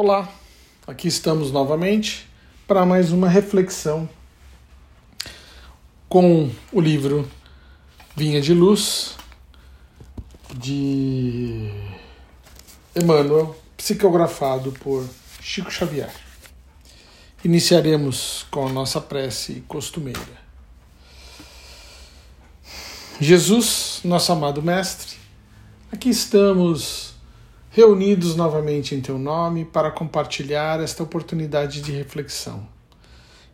Olá, 0.00 0.32
aqui 0.86 1.08
estamos 1.08 1.50
novamente 1.50 2.28
para 2.68 2.86
mais 2.86 3.10
uma 3.10 3.28
reflexão 3.28 4.08
com 6.08 6.48
o 6.70 6.80
livro 6.80 7.28
Vinha 8.14 8.40
de 8.40 8.54
Luz 8.54 9.16
de 10.54 11.68
Emmanuel, 12.94 13.60
psicografado 13.76 14.70
por 14.70 15.04
Chico 15.40 15.68
Xavier. 15.68 16.14
Iniciaremos 17.44 18.46
com 18.52 18.68
a 18.68 18.70
nossa 18.70 19.00
prece 19.00 19.64
costumeira. 19.66 20.20
Jesus, 23.20 23.98
nosso 24.04 24.30
amado 24.30 24.62
Mestre, 24.62 25.16
aqui 25.90 26.10
estamos 26.10 27.17
reunidos 27.78 28.34
novamente 28.34 28.92
em 28.96 29.00
Teu 29.00 29.16
nome 29.16 29.64
para 29.64 29.88
compartilhar 29.92 30.80
esta 30.80 31.04
oportunidade 31.04 31.80
de 31.80 31.92
reflexão. 31.92 32.66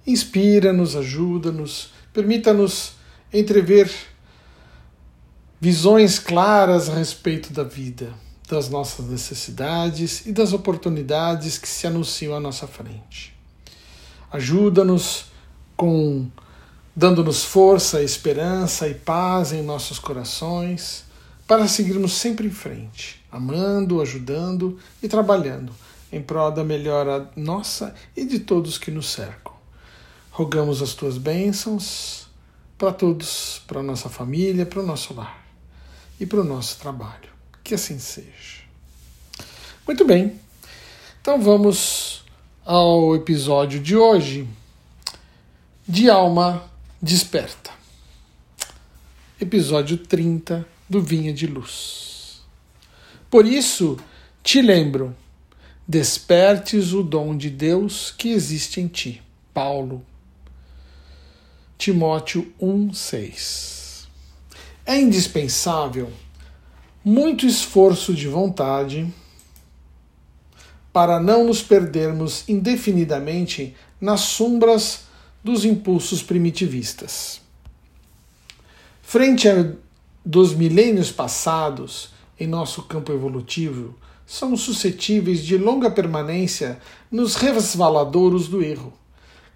Inspira-nos, 0.06 0.96
ajuda-nos, 0.96 1.90
permita-nos 2.10 2.92
entrever 3.30 3.92
visões 5.60 6.18
claras 6.18 6.88
a 6.88 6.94
respeito 6.94 7.52
da 7.52 7.64
vida, 7.64 8.14
das 8.48 8.70
nossas 8.70 9.04
necessidades 9.04 10.24
e 10.24 10.32
das 10.32 10.54
oportunidades 10.54 11.58
que 11.58 11.68
se 11.68 11.86
anunciam 11.86 12.34
à 12.34 12.40
nossa 12.40 12.66
frente. 12.66 13.36
Ajuda-nos 14.32 15.26
com 15.76 16.30
dando-nos 16.96 17.44
força, 17.44 18.02
esperança 18.02 18.88
e 18.88 18.94
paz 18.94 19.52
em 19.52 19.62
nossos 19.62 19.98
corações 19.98 21.04
para 21.46 21.68
seguirmos 21.68 22.14
sempre 22.14 22.46
em 22.46 22.50
frente, 22.50 23.22
amando, 23.34 24.00
ajudando 24.00 24.78
e 25.02 25.08
trabalhando 25.08 25.72
em 26.12 26.22
prol 26.22 26.52
da 26.52 26.62
melhora 26.62 27.28
nossa 27.34 27.94
e 28.16 28.24
de 28.24 28.38
todos 28.38 28.78
que 28.78 28.90
nos 28.90 29.08
cercam. 29.10 29.52
Rogamos 30.30 30.80
as 30.80 30.94
tuas 30.94 31.18
bênçãos 31.18 32.28
para 32.78 32.92
todos, 32.92 33.62
para 33.66 33.82
nossa 33.82 34.08
família, 34.08 34.64
para 34.64 34.80
o 34.80 34.86
nosso 34.86 35.12
lar 35.14 35.44
e 36.20 36.24
para 36.24 36.40
o 36.40 36.44
nosso 36.44 36.78
trabalho. 36.78 37.30
Que 37.64 37.74
assim 37.74 37.98
seja. 37.98 38.62
Muito 39.86 40.04
bem, 40.04 40.38
então 41.20 41.40
vamos 41.40 42.24
ao 42.64 43.16
episódio 43.16 43.80
de 43.80 43.96
hoje 43.96 44.48
de 45.86 46.08
Alma 46.08 46.64
Desperta. 47.02 47.70
Episódio 49.40 49.98
30 49.98 50.66
do 50.88 51.02
Vinha 51.02 51.32
de 51.32 51.46
Luz. 51.46 52.13
Por 53.34 53.46
isso, 53.46 53.98
te 54.44 54.62
lembro, 54.62 55.12
despertes 55.88 56.92
o 56.92 57.02
dom 57.02 57.36
de 57.36 57.50
Deus 57.50 58.14
que 58.16 58.28
existe 58.28 58.80
em 58.80 58.86
ti. 58.86 59.20
Paulo. 59.52 60.06
Timóteo 61.76 62.54
1:6. 62.62 64.06
É 64.86 65.00
indispensável 65.00 66.12
muito 67.04 67.44
esforço 67.44 68.14
de 68.14 68.28
vontade 68.28 69.12
para 70.92 71.18
não 71.18 71.44
nos 71.44 71.60
perdermos 71.60 72.48
indefinidamente 72.48 73.74
nas 74.00 74.20
sombras 74.20 75.06
dos 75.42 75.64
impulsos 75.64 76.22
primitivistas. 76.22 77.40
Frente 79.02 79.48
a 79.48 79.72
dos 80.24 80.54
milênios 80.54 81.10
passados 81.10 82.13
em 82.38 82.46
nosso 82.46 82.82
campo 82.82 83.12
evolutivo, 83.12 83.94
somos 84.26 84.62
suscetíveis 84.62 85.44
de 85.44 85.56
longa 85.56 85.90
permanência 85.90 86.78
nos 87.10 87.34
resvaladouros 87.36 88.48
do 88.48 88.62
erro, 88.62 88.92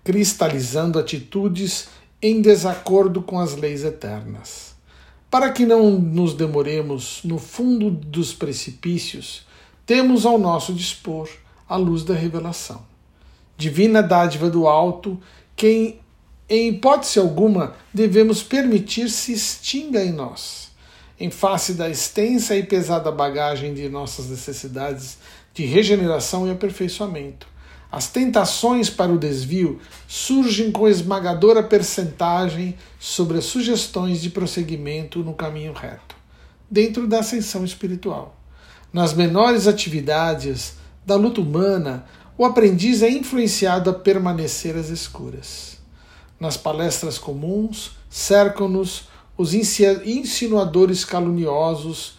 cristalizando 0.05 0.99
atitudes 0.99 1.89
em 2.21 2.41
desacordo 2.41 3.23
com 3.23 3.39
as 3.39 3.57
leis 3.57 3.85
eternas. 3.85 4.75
Para 5.31 5.51
que 5.53 5.67
não 5.67 5.99
nos 5.99 6.35
demoremos 6.35 7.21
no 7.25 7.39
fundo 7.39 7.91
dos 7.91 8.33
precipícios, 8.33 9.47
temos 9.85 10.25
ao 10.25 10.39
nosso 10.39 10.73
dispor 10.73 11.29
a 11.69 11.77
luz 11.77 12.03
da 12.03 12.15
revelação. 12.15 12.83
Divina 13.57 14.03
dádiva 14.03 14.49
do 14.49 14.67
alto, 14.67 15.21
quem 15.55 16.01
em 16.49 16.69
hipótese 16.69 17.19
alguma, 17.19 17.75
devemos 17.93 18.43
permitir 18.43 19.11
se 19.11 19.33
extinga 19.33 20.03
em 20.03 20.13
nós, 20.13 20.68
em 21.19 21.31
face 21.31 21.75
da 21.75 21.89
extensa 21.89 22.57
e 22.57 22.63
pesada 22.63 23.11
bagagem 23.11 23.75
de 23.75 23.89
nossas 23.89 24.29
necessidades 24.29 25.19
de 25.53 25.65
regeneração 25.65 26.47
e 26.47 26.51
aperfeiçoamento. 26.51 27.47
As 27.91 28.07
tentações 28.07 28.91
para 28.91 29.11
o 29.11 29.19
desvio 29.19 29.81
surgem 30.07 30.71
com 30.71 30.87
esmagadora 30.87 31.63
percentagem 31.63 32.77
sobre 33.01 33.39
as 33.39 33.47
sugestões 33.47 34.21
de 34.21 34.31
prosseguimento 34.31 35.21
no 35.21 35.33
caminho 35.33 35.73
reto, 35.73 36.15
dentro 36.71 37.07
da 37.07 37.21
ascensão 37.21 37.65
espiritual. 37.65 38.37
Nas 38.93 39.15
menores 39.15 39.67
atividades 39.67 40.75
da 41.05 41.17
luta 41.17 41.41
humana, 41.41 42.05
o 42.37 42.45
aprendiz 42.45 43.03
é 43.03 43.11
influenciado 43.11 43.91
a 43.91 43.95
permanecer 43.95 44.77
às 44.77 44.91
escuras. 44.91 45.79
Nas 46.39 46.57
palestras 46.57 47.19
comuns, 47.19 47.97
cercam-nos 48.09 49.09
os 49.39 49.55
insinuadores 49.55 51.05
caluniosos 51.05 52.19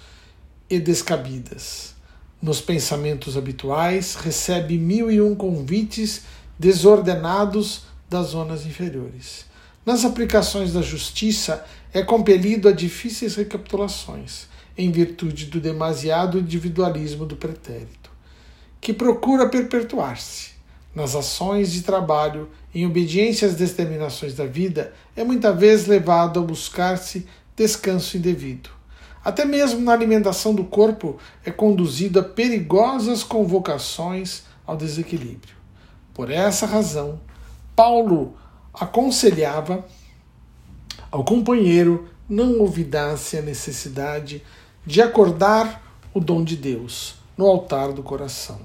e 0.70 0.80
descabidas. 0.80 1.94
Nos 2.42 2.62
pensamentos 2.62 3.36
habituais, 3.36 4.16
recebe 4.16 4.78
mil 4.78 5.12
e 5.12 5.22
um 5.22 5.36
convites 5.36 6.22
desordenados 6.58 7.82
das 8.10 8.28
zonas 8.28 8.66
inferiores. 8.66 9.46
Nas 9.86 10.06
aplicações 10.06 10.72
da 10.72 10.82
justiça, 10.82 11.66
é 11.92 12.02
compelido 12.02 12.70
a 12.70 12.72
difíceis 12.72 13.36
recapitulações, 13.36 14.48
em 14.78 14.90
virtude 14.90 15.48
do 15.48 15.60
demasiado 15.60 16.40
individualismo 16.40 17.26
do 17.26 17.36
pretérito, 17.36 18.10
que 18.80 18.94
procura 18.94 19.50
perpetuar-se 19.50 20.52
nas 20.94 21.16
ações 21.16 21.72
de 21.72 21.82
trabalho, 21.82 22.50
em 22.74 22.86
obediência 22.86 23.48
às 23.48 23.56
determinações 23.56 24.34
da 24.34 24.46
vida, 24.46 24.94
é 25.16 25.24
muitas 25.24 25.58
vezes 25.58 25.88
levado 25.88 26.40
a 26.40 26.44
buscar-se 26.44 27.28
descanso 27.56 28.18
indevido. 28.18 28.70
Até 29.24 29.46
mesmo 29.46 29.82
na 29.82 29.92
alimentação 29.92 30.56
do 30.56 30.64
corpo 30.64 31.18
é 31.44 31.52
conduzido 31.52 32.20
a 32.20 32.24
perigosas 32.24 33.24
convocações 33.24 34.44
ao 34.66 34.78
desequilíbrio. 34.78 35.56
Por 36.14 36.32
essa 36.32 36.66
razão, 36.66 37.20
Paulo 37.76 38.34
aconselhava 38.74 39.86
ao 41.12 41.24
companheiro 41.24 42.08
não 42.28 42.60
olvidasse 42.62 43.38
a 43.38 43.42
necessidade 43.42 44.44
de 44.86 45.02
acordar 45.02 45.82
o 46.14 46.20
dom 46.20 46.44
de 46.44 46.56
Deus 46.56 47.16
no 47.36 47.46
altar 47.48 47.92
do 47.92 48.04
coração. 48.04 48.60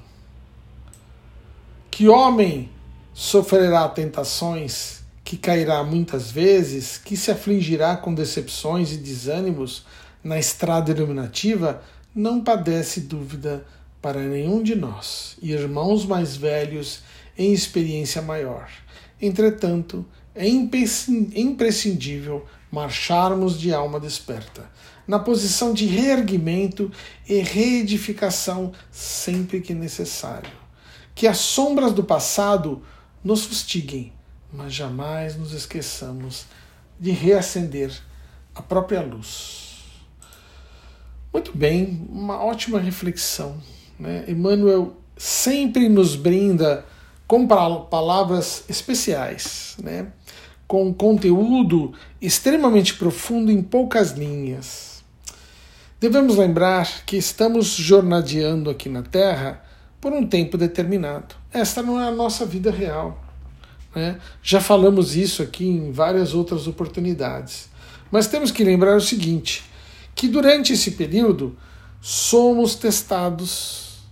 Que 1.96 2.08
homem 2.08 2.70
sofrerá 3.12 3.88
tentações, 3.88 5.04
que 5.22 5.36
cairá 5.36 5.84
muitas 5.84 6.28
vezes, 6.28 6.98
que 6.98 7.16
se 7.16 7.30
afligirá 7.30 7.96
com 7.96 8.12
decepções 8.12 8.90
e 8.90 8.96
desânimos 8.96 9.86
na 10.24 10.36
estrada 10.36 10.90
iluminativa, 10.90 11.84
não 12.12 12.42
padece 12.42 13.02
dúvida 13.02 13.64
para 14.02 14.20
nenhum 14.20 14.60
de 14.60 14.74
nós, 14.74 15.36
irmãos 15.40 16.04
mais 16.04 16.34
velhos 16.34 17.04
em 17.38 17.52
experiência 17.52 18.20
maior. 18.20 18.68
Entretanto, 19.22 20.04
é 20.34 20.48
imprescindível 20.48 22.44
marcharmos 22.72 23.56
de 23.56 23.72
alma 23.72 24.00
desperta, 24.00 24.68
na 25.06 25.20
posição 25.20 25.72
de 25.72 25.86
reerguimento 25.86 26.90
e 27.28 27.38
reedificação 27.38 28.72
sempre 28.90 29.60
que 29.60 29.72
necessário 29.72 30.63
que 31.14 31.26
as 31.26 31.38
sombras 31.38 31.92
do 31.92 32.02
passado 32.02 32.82
nos 33.22 33.44
fustiguem, 33.44 34.12
mas 34.52 34.72
jamais 34.72 35.36
nos 35.36 35.52
esqueçamos 35.52 36.46
de 36.98 37.10
reacender 37.10 37.92
a 38.54 38.62
própria 38.62 39.00
luz. 39.00 39.82
Muito 41.32 41.56
bem, 41.56 42.06
uma 42.10 42.44
ótima 42.44 42.78
reflexão. 42.78 43.56
Né? 43.98 44.24
Emmanuel 44.28 44.96
sempre 45.16 45.88
nos 45.88 46.14
brinda 46.14 46.84
com 47.26 47.46
palavras 47.46 48.64
especiais, 48.68 49.76
né? 49.82 50.12
com 50.66 50.92
conteúdo 50.92 51.92
extremamente 52.20 52.94
profundo 52.94 53.50
em 53.50 53.62
poucas 53.62 54.12
linhas. 54.12 55.02
Devemos 56.00 56.36
lembrar 56.36 57.04
que 57.04 57.16
estamos 57.16 57.66
jornadeando 57.66 58.70
aqui 58.70 58.88
na 58.88 59.02
Terra 59.02 59.63
por 60.04 60.12
um 60.12 60.26
tempo 60.26 60.58
determinado. 60.58 61.34
Esta 61.50 61.82
não 61.82 61.98
é 61.98 62.06
a 62.06 62.10
nossa 62.10 62.44
vida 62.44 62.70
real. 62.70 63.24
Né? 63.96 64.20
Já 64.42 64.60
falamos 64.60 65.16
isso 65.16 65.42
aqui 65.42 65.66
em 65.66 65.92
várias 65.92 66.34
outras 66.34 66.66
oportunidades. 66.66 67.70
Mas 68.10 68.26
temos 68.26 68.50
que 68.50 68.62
lembrar 68.62 68.98
o 68.98 69.00
seguinte: 69.00 69.64
que 70.14 70.28
durante 70.28 70.74
esse 70.74 70.90
período 70.90 71.56
somos 72.02 72.74
testados 72.74 74.04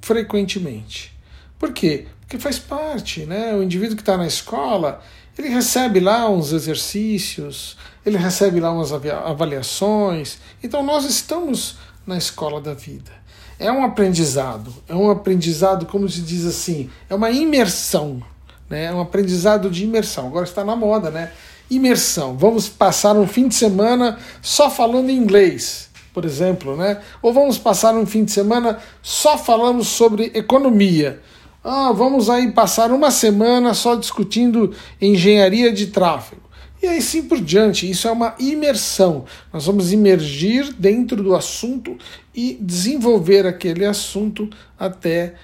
frequentemente. 0.00 1.16
Por 1.56 1.72
quê? 1.72 2.08
Porque 2.22 2.36
faz 2.36 2.58
parte, 2.58 3.24
né? 3.24 3.54
O 3.54 3.62
indivíduo 3.62 3.94
que 3.94 4.02
está 4.02 4.16
na 4.16 4.26
escola, 4.26 5.00
ele 5.38 5.50
recebe 5.50 6.00
lá 6.00 6.28
uns 6.28 6.52
exercícios, 6.52 7.76
ele 8.04 8.18
recebe 8.18 8.58
lá 8.58 8.72
umas 8.72 8.90
avaliações. 8.90 10.38
Então 10.60 10.82
nós 10.82 11.04
estamos 11.04 11.76
na 12.04 12.18
escola 12.18 12.60
da 12.60 12.74
vida. 12.74 13.21
É 13.62 13.70
um 13.70 13.84
aprendizado, 13.84 14.74
é 14.88 14.94
um 14.94 15.08
aprendizado, 15.08 15.86
como 15.86 16.08
se 16.08 16.20
diz 16.20 16.44
assim, 16.44 16.90
é 17.08 17.14
uma 17.14 17.30
imersão, 17.30 18.20
né? 18.68 18.86
É 18.86 18.92
um 18.92 19.00
aprendizado 19.00 19.70
de 19.70 19.84
imersão. 19.84 20.26
Agora 20.26 20.44
está 20.44 20.64
na 20.64 20.74
moda, 20.74 21.10
né? 21.10 21.30
Imersão. 21.70 22.36
Vamos 22.36 22.68
passar 22.68 23.16
um 23.16 23.26
fim 23.26 23.46
de 23.46 23.54
semana 23.54 24.18
só 24.40 24.68
falando 24.68 25.10
inglês, 25.10 25.88
por 26.12 26.24
exemplo, 26.24 26.76
né? 26.76 27.00
Ou 27.22 27.32
vamos 27.32 27.56
passar 27.56 27.94
um 27.94 28.04
fim 28.04 28.24
de 28.24 28.32
semana 28.32 28.78
só 29.00 29.38
falando 29.38 29.84
sobre 29.84 30.32
economia. 30.34 31.20
Ah, 31.62 31.92
vamos 31.92 32.28
aí 32.28 32.50
passar 32.50 32.90
uma 32.90 33.12
semana 33.12 33.74
só 33.74 33.94
discutindo 33.94 34.74
engenharia 35.00 35.72
de 35.72 35.86
tráfego. 35.86 36.41
E 36.82 36.88
aí 36.88 37.00
sim 37.00 37.22
por 37.22 37.40
diante, 37.40 37.88
isso 37.88 38.08
é 38.08 38.10
uma 38.10 38.34
imersão. 38.40 39.24
Nós 39.52 39.66
vamos 39.66 39.92
imergir 39.92 40.72
dentro 40.74 41.22
do 41.22 41.32
assunto 41.32 41.96
e 42.34 42.58
desenvolver 42.60 43.46
aquele 43.46 43.84
assunto 43.84 44.50
até 44.76 45.34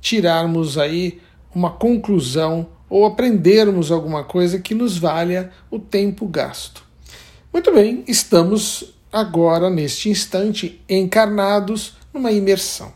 tirarmos 0.00 0.78
aí 0.78 1.20
uma 1.52 1.72
conclusão 1.72 2.68
ou 2.88 3.04
aprendermos 3.04 3.90
alguma 3.90 4.22
coisa 4.22 4.60
que 4.60 4.76
nos 4.76 4.96
valha 4.96 5.50
o 5.68 5.80
tempo 5.80 6.24
gasto. 6.28 6.84
Muito 7.52 7.72
bem, 7.72 8.04
estamos 8.06 8.94
agora, 9.12 9.68
neste 9.68 10.08
instante, 10.08 10.80
encarnados 10.88 11.96
numa 12.14 12.30
imersão. 12.30 12.92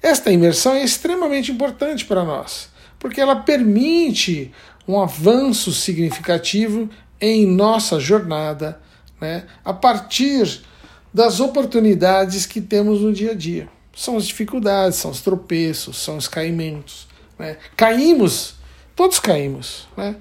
Esta 0.00 0.30
imersão 0.30 0.74
é 0.74 0.84
extremamente 0.84 1.50
importante 1.50 2.04
para 2.04 2.22
nós, 2.22 2.68
porque 3.00 3.20
ela 3.20 3.34
permite 3.34 4.52
um 4.86 5.00
avanço 5.00 5.72
significativo 5.72 6.88
em 7.20 7.46
nossa 7.46 7.98
jornada, 7.98 8.80
né, 9.20 9.44
a 9.64 9.72
partir 9.72 10.62
das 11.12 11.40
oportunidades 11.40 12.44
que 12.44 12.60
temos 12.60 13.00
no 13.00 13.12
dia 13.12 13.30
a 13.30 13.34
dia. 13.34 13.68
São 13.94 14.16
as 14.16 14.26
dificuldades, 14.26 14.98
são 14.98 15.10
os 15.10 15.22
tropeços, 15.22 15.96
são 15.96 16.18
os 16.18 16.28
caimentos. 16.28 17.06
Né? 17.38 17.56
Caímos, 17.74 18.54
todos 18.94 19.18
caímos. 19.18 19.88
Né? 19.96 20.16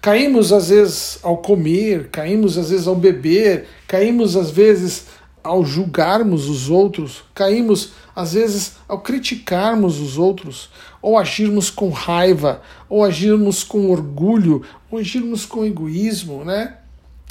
Caímos 0.00 0.52
às 0.52 0.70
vezes 0.70 1.18
ao 1.22 1.36
comer, 1.38 2.08
caímos 2.08 2.56
às 2.56 2.70
vezes 2.70 2.86
ao 2.86 2.94
beber, 2.94 3.66
caímos 3.86 4.36
às 4.36 4.50
vezes 4.50 5.06
ao 5.42 5.64
julgarmos 5.64 6.48
os 6.48 6.70
outros, 6.70 7.24
caímos 7.34 7.90
às 8.14 8.32
vezes 8.32 8.76
ao 8.88 9.00
criticarmos 9.00 10.00
os 10.00 10.18
outros, 10.18 10.70
ou 11.00 11.18
agirmos 11.18 11.70
com 11.70 11.90
raiva, 11.90 12.62
ou 12.88 13.04
agirmos 13.04 13.62
com 13.62 13.90
orgulho, 13.90 14.62
ou 14.90 14.98
agirmos 14.98 15.44
com 15.44 15.64
egoísmo, 15.64 16.44
né? 16.44 16.78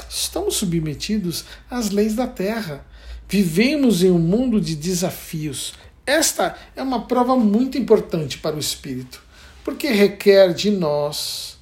Estamos 0.09 0.55
submetidos 0.55 1.45
às 1.69 1.89
leis 1.89 2.15
da 2.15 2.27
terra. 2.27 2.85
Vivemos 3.27 4.03
em 4.03 4.11
um 4.11 4.19
mundo 4.19 4.61
de 4.61 4.75
desafios. 4.75 5.73
Esta 6.05 6.55
é 6.75 6.81
uma 6.81 7.05
prova 7.05 7.35
muito 7.35 7.77
importante 7.77 8.37
para 8.37 8.55
o 8.55 8.59
espírito, 8.59 9.21
porque 9.63 9.87
requer 9.87 10.53
de 10.53 10.71
nós 10.71 11.57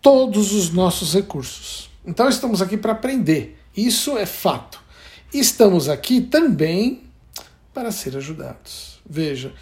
todos 0.00 0.52
os 0.52 0.70
nossos 0.70 1.14
recursos. 1.14 1.90
Então 2.06 2.28
estamos 2.28 2.62
aqui 2.62 2.76
para 2.76 2.92
aprender. 2.92 3.58
Isso 3.76 4.16
é 4.16 4.24
fato. 4.24 4.80
Estamos 5.32 5.88
aqui 5.88 6.20
também 6.20 7.02
para 7.74 7.90
ser 7.90 8.16
ajudados. 8.16 9.00
Veja, 9.08 9.52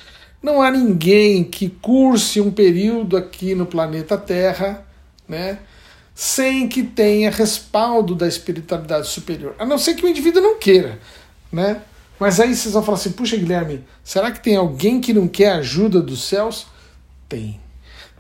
não 0.42 0.62
há 0.62 0.70
ninguém 0.70 1.42
que 1.42 1.68
curse 1.68 2.40
um 2.40 2.50
período 2.50 3.16
aqui 3.16 3.54
no 3.54 3.66
planeta 3.66 4.16
Terra, 4.16 4.86
né, 5.28 5.58
sem 6.14 6.68
que 6.68 6.82
tenha 6.82 7.30
respaldo 7.30 8.14
da 8.14 8.26
espiritualidade 8.26 9.08
superior. 9.08 9.54
A 9.58 9.66
não 9.66 9.78
ser 9.78 9.94
que 9.94 10.04
o 10.04 10.08
indivíduo 10.08 10.42
não 10.42 10.58
queira, 10.58 10.98
né? 11.52 11.82
Mas 12.18 12.40
aí 12.40 12.54
vocês 12.54 12.72
vão 12.72 12.82
falar 12.82 12.96
assim: 12.96 13.12
puxa, 13.12 13.36
Guilherme, 13.36 13.84
será 14.02 14.30
que 14.30 14.42
tem 14.42 14.56
alguém 14.56 15.00
que 15.00 15.12
não 15.12 15.28
quer 15.28 15.52
ajuda 15.52 16.00
dos 16.00 16.24
céus? 16.24 16.66
Tem. 17.28 17.60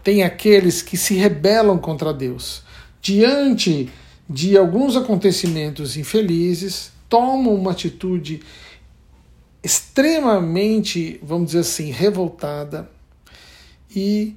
Tem 0.02 0.22
aqueles 0.22 0.82
que 0.82 0.96
se 0.96 1.14
rebelam 1.14 1.78
contra 1.78 2.12
Deus. 2.12 2.62
Diante 3.00 3.90
de 4.28 4.56
alguns 4.56 4.96
acontecimentos 4.96 5.96
infelizes, 5.96 6.90
tomam 7.08 7.54
uma 7.54 7.70
atitude 7.70 8.42
extremamente, 9.62 11.18
vamos 11.22 11.46
dizer 11.46 11.60
assim, 11.60 11.90
revoltada 11.90 12.90
e 13.94 14.36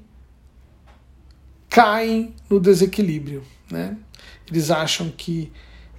caem 1.79 2.35
no 2.49 2.59
desequilíbrio. 2.59 3.41
Né? 3.71 3.95
Eles 4.51 4.69
acham 4.69 5.09
que, 5.09 5.49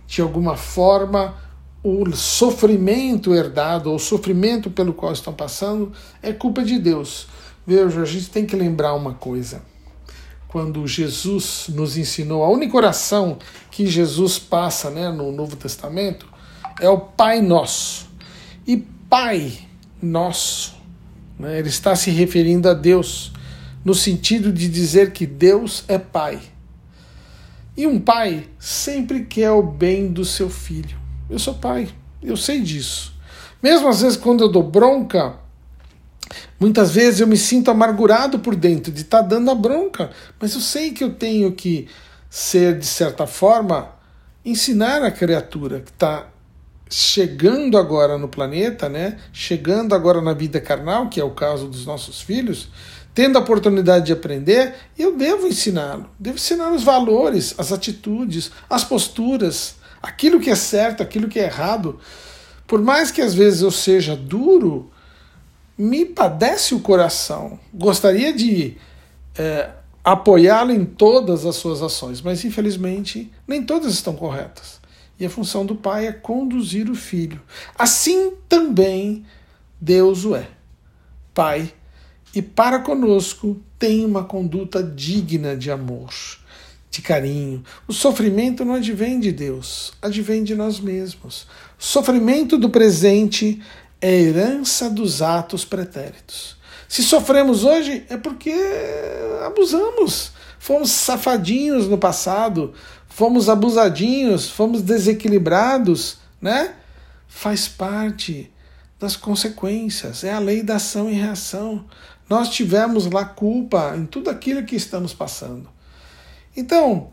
de 0.07 0.21
alguma 0.21 0.55
forma, 0.55 1.37
o 1.83 2.15
sofrimento 2.15 3.35
herdado, 3.35 3.89
ou 3.89 3.97
o 3.97 3.99
sofrimento 3.99 4.71
pelo 4.71 4.93
qual 4.93 5.11
estão 5.11 5.33
passando, 5.33 5.91
é 6.23 6.35
culpa 6.35 6.63
de 6.63 6.79
Deus. 6.79 7.29
Veja, 7.67 8.03
a 8.03 8.05
gente 8.05 8.29
tem 8.29 8.45
que 8.45 8.55
lembrar 8.55 8.93
uma 8.93 9.15
coisa. 9.15 9.63
Quando 10.49 10.87
Jesus 10.87 11.69
nos 11.71 11.97
ensinou, 11.97 12.45
a 12.45 12.51
única 12.51 12.77
oração 12.77 13.39
que 13.71 13.87
Jesus 13.87 14.39
passa 14.39 14.91
né, 14.91 15.11
no 15.11 15.33
Novo 15.33 15.57
Testamento 15.57 16.29
é 16.79 16.91
o 16.91 16.99
Pai 16.99 17.41
Nosso. 17.41 18.07
E 18.67 18.77
Pai 19.09 19.57
Nosso, 20.03 20.75
né, 21.39 21.59
ele 21.59 21.71
está 21.71 21.97
se 21.97 22.11
referindo 22.11 22.69
a 22.69 22.75
Deus, 22.75 23.33
no 23.85 23.95
sentido 23.95 24.53
de 24.53 24.69
dizer 24.69 25.13
que 25.13 25.27
Deus 25.27 25.85
é 25.89 25.99
Pai. 25.99 26.41
E 27.77 27.87
um 27.87 27.99
pai 27.99 28.47
sempre 28.59 29.25
quer 29.25 29.51
o 29.53 29.63
bem 29.63 30.13
do 30.13 30.25
seu 30.25 30.51
filho. 30.51 30.99
Eu 31.31 31.39
sou 31.39 31.55
pai, 31.55 31.89
eu 32.23 32.37
sei 32.37 32.61
disso. 32.61 33.15
Mesmo 33.63 33.89
às 33.89 34.03
vezes 34.03 34.19
quando 34.19 34.43
eu 34.43 34.51
dou 34.51 34.63
bronca, 34.63 35.37
muitas 36.59 36.91
vezes 36.91 37.21
eu 37.21 37.27
me 37.27 37.37
sinto 37.37 37.71
amargurado 37.71 38.41
por 38.41 38.55
dentro 38.55 38.93
de 38.93 39.03
estar 39.03 39.23
tá 39.23 39.29
dando 39.29 39.51
a 39.51 39.55
bronca, 39.55 40.11
mas 40.39 40.55
eu 40.55 40.61
sei 40.61 40.91
que 40.91 41.03
eu 41.03 41.15
tenho 41.15 41.53
que 41.53 41.89
ser, 42.29 42.79
de 42.79 42.87
certa 42.87 43.27
forma, 43.27 43.93
ensinar 44.45 45.03
a 45.03 45.11
criatura 45.11 45.81
que 45.81 45.91
está 45.91 46.29
chegando 46.91 47.79
agora 47.79 48.19
no 48.19 48.29
planeta, 48.29 48.89
né? 48.89 49.17
Chegando 49.33 49.95
agora 49.95 50.21
na 50.21 50.33
vida 50.33 50.61
carnal, 50.61 51.09
que 51.09 51.21
é 51.21 51.25
o 51.25 51.31
caso 51.31 51.69
dos 51.69 51.87
nossos 51.87 52.21
filhos, 52.21 52.69
tendo 53.15 53.37
a 53.37 53.41
oportunidade 53.41 54.07
de 54.07 54.13
aprender, 54.13 54.75
eu 54.99 55.17
devo 55.17 55.47
ensiná-lo. 55.47 56.09
Devo 56.19 56.37
ensinar 56.37 56.73
os 56.73 56.83
valores, 56.83 57.55
as 57.59 57.73
atitudes, 57.73 58.51
as 58.69 58.85
posturas, 58.85 59.77
aquilo 60.03 60.41
que 60.41 60.51
é 60.51 60.55
certo, 60.55 61.03
aquilo 61.03 61.29
que 61.29 61.39
é 61.39 61.45
errado. 61.45 61.99
Por 62.67 62.81
mais 62.81 63.11
que 63.11 63.21
às 63.21 63.35
vezes 63.35 63.63
eu 63.63 63.71
seja 63.71 64.15
duro, 64.15 64.91
me 65.77 66.05
padece 66.05 66.75
o 66.75 66.81
coração. 66.81 67.59
Gostaria 67.73 68.33
de 68.33 68.77
é, 69.37 69.71
apoiá-lo 70.05 70.73
em 70.73 70.85
todas 70.85 71.45
as 71.45 71.57
suas 71.57 71.83
ações, 71.83 72.21
mas 72.23 72.45
infelizmente 72.45 73.31
nem 73.47 73.63
todas 73.63 73.93
estão 73.93 74.15
corretas. 74.15 74.81
E 75.19 75.27
a 75.27 75.31
função 75.31 75.67
do 75.67 75.75
pai 75.75 76.07
é 76.07 76.13
conduzir 76.13 76.89
o 76.89 76.95
filho. 76.95 77.41
Assim 77.77 78.33
também 78.49 79.25
Deus 79.81 80.25
o 80.25 80.35
é. 80.35 80.49
Pai, 81.35 81.73
e 82.35 82.41
para 82.41 82.79
conosco 82.79 83.61
tem 83.79 84.05
uma 84.05 84.25
conduta 84.25 84.83
digna 84.83 85.57
de 85.57 85.71
amor, 85.71 86.11
de 86.91 87.03
carinho. 87.03 87.63
O 87.89 87.93
sofrimento 87.93 88.65
não 88.65 88.75
advém 88.75 89.19
de 89.19 89.33
Deus, 89.33 89.93
advém 90.01 90.45
de 90.45 90.55
nós 90.55 90.79
mesmos. 90.79 91.47
O 91.79 91.83
sofrimento 91.83 92.57
do 92.57 92.71
presente 92.71 93.61
é 94.01 94.13
herança 94.15 94.89
dos 94.89 95.23
atos 95.23 95.65
pretéritos. 95.65 96.57
Se 96.89 97.03
sofremos 97.03 97.65
hoje 97.65 98.05
é 98.09 98.17
porque 98.17 98.55
abusamos, 99.47 100.33
fomos 100.59 100.91
safadinhos 100.91 101.87
no 101.87 101.99
passado, 101.99 102.75
fomos 103.09 103.49
abusadinhos, 103.49 104.49
fomos 104.49 104.83
desequilibrados, 104.83 106.19
né? 106.41 106.75
Faz 107.29 107.69
parte 107.69 108.51
das 109.01 109.17
consequências, 109.17 110.23
é 110.23 110.33
a 110.33 110.39
lei 110.39 110.63
da 110.63 110.77
ação 110.77 111.11
e 111.11 111.15
reação. 111.15 111.87
Nós 112.29 112.51
tivemos 112.51 113.07
lá 113.07 113.25
culpa 113.25 113.95
em 113.97 114.05
tudo 114.05 114.29
aquilo 114.29 114.63
que 114.63 114.77
estamos 114.77 115.15
passando. 115.15 115.69
Então, 116.55 117.09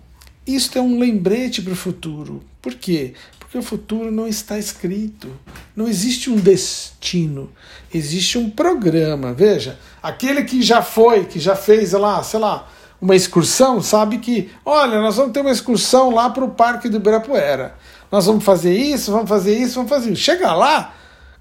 isto 0.46 0.78
é 0.78 0.82
um 0.82 1.00
lembrete 1.00 1.62
para 1.62 1.74
o 1.74 1.78
futuro. 1.78 2.44
Por 2.62 2.76
quê? 2.76 3.14
Porque 3.40 3.58
o 3.58 3.64
futuro 3.64 4.12
não 4.12 4.28
está 4.28 4.60
escrito. 4.60 5.32
Não 5.76 5.88
existe 5.88 6.30
um 6.30 6.36
destino. 6.36 7.50
Existe 7.94 8.38
um 8.38 8.50
programa. 8.50 9.34
Veja, 9.34 9.80
aquele 10.04 10.44
que 10.44 10.62
já 10.62 10.82
foi, 10.82 11.26
que 11.26 11.40
já 11.40 11.56
fez 11.56 11.94
lá, 11.94 12.22
sei 12.22 12.40
lá, 12.42 12.70
uma 13.00 13.16
excursão, 13.16 13.82
sabe 13.82 14.18
que, 14.18 14.50
olha, 14.66 15.00
nós 15.00 15.16
vamos 15.16 15.32
ter 15.32 15.40
uma 15.40 15.52
excursão 15.52 16.14
lá 16.14 16.30
para 16.30 16.44
o 16.44 16.52
Parque 16.52 16.90
do 16.90 16.98
Ibirapuera. 16.98 17.76
Nós 18.12 18.26
vamos 18.26 18.44
fazer 18.44 18.76
isso, 18.76 19.12
vamos 19.12 19.30
fazer 19.30 19.58
isso, 19.58 19.76
vamos 19.76 19.90
fazer 19.90 20.12
isso. 20.12 20.22
Chega 20.22 20.54
lá, 20.54 20.94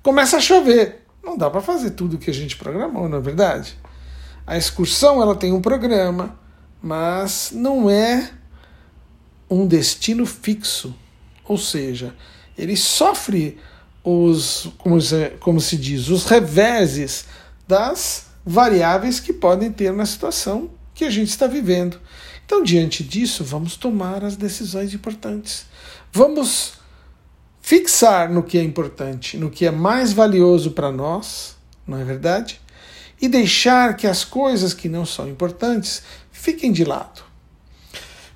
começa 0.07 0.37
a 0.37 0.41
chover. 0.41 1.05
Não 1.21 1.37
dá 1.37 1.51
para 1.51 1.61
fazer 1.61 1.91
tudo 1.91 2.15
o 2.15 2.19
que 2.19 2.31
a 2.31 2.33
gente 2.33 2.57
programou, 2.57 3.09
não 3.09 3.19
é 3.19 3.21
verdade? 3.21 3.77
A 4.47 4.57
excursão 4.57 5.21
ela 5.21 5.35
tem 5.35 5.53
um 5.53 5.61
programa, 5.61 6.39
mas 6.81 7.51
não 7.53 7.91
é 7.91 8.31
um 9.51 9.67
destino 9.67 10.25
fixo. 10.25 10.95
Ou 11.45 11.59
seja, 11.59 12.15
ele 12.57 12.77
sofre 12.77 13.59
os, 14.05 14.69
como 14.79 15.01
se, 15.01 15.31
como 15.41 15.61
se 15.61 15.77
diz, 15.77 16.09
os 16.09 16.25
reveses 16.25 17.25
das 17.67 18.27
variáveis 18.45 19.19
que 19.19 19.33
podem 19.33 19.73
ter 19.73 19.93
na 19.93 20.07
situação 20.07 20.71
que 20.95 21.05
a 21.05 21.11
gente 21.11 21.31
está 21.31 21.49
vivendo. 21.49 22.01
Então, 22.45 22.63
diante 22.63 23.03
disso, 23.03 23.43
vamos 23.43 23.75
tomar 23.77 24.23
as 24.25 24.37
decisões 24.37 24.95
importantes. 24.95 25.67
Vamos 26.13 26.76
fixar 27.67 28.31
no 28.31 28.45
que 28.45 28.57
é 28.59 28.63
importante, 28.63 29.37
no 29.37 29.51
que 29.51 29.67
é 29.67 29.73
mais 29.73 30.13
valioso 30.13 30.71
para 30.71 30.93
nós, 30.93 31.57
não 31.85 31.99
é 31.99 32.05
verdade? 32.05 32.61
E 33.21 33.27
deixar 33.29 33.97
que 33.97 34.07
as 34.07 34.25
coisas 34.25 34.73
que 34.73 34.89
não 34.89 35.05
são 35.05 35.29
importantes 35.29 36.05
fiquem 36.31 36.71
de 36.71 36.85
lado. 36.85 37.25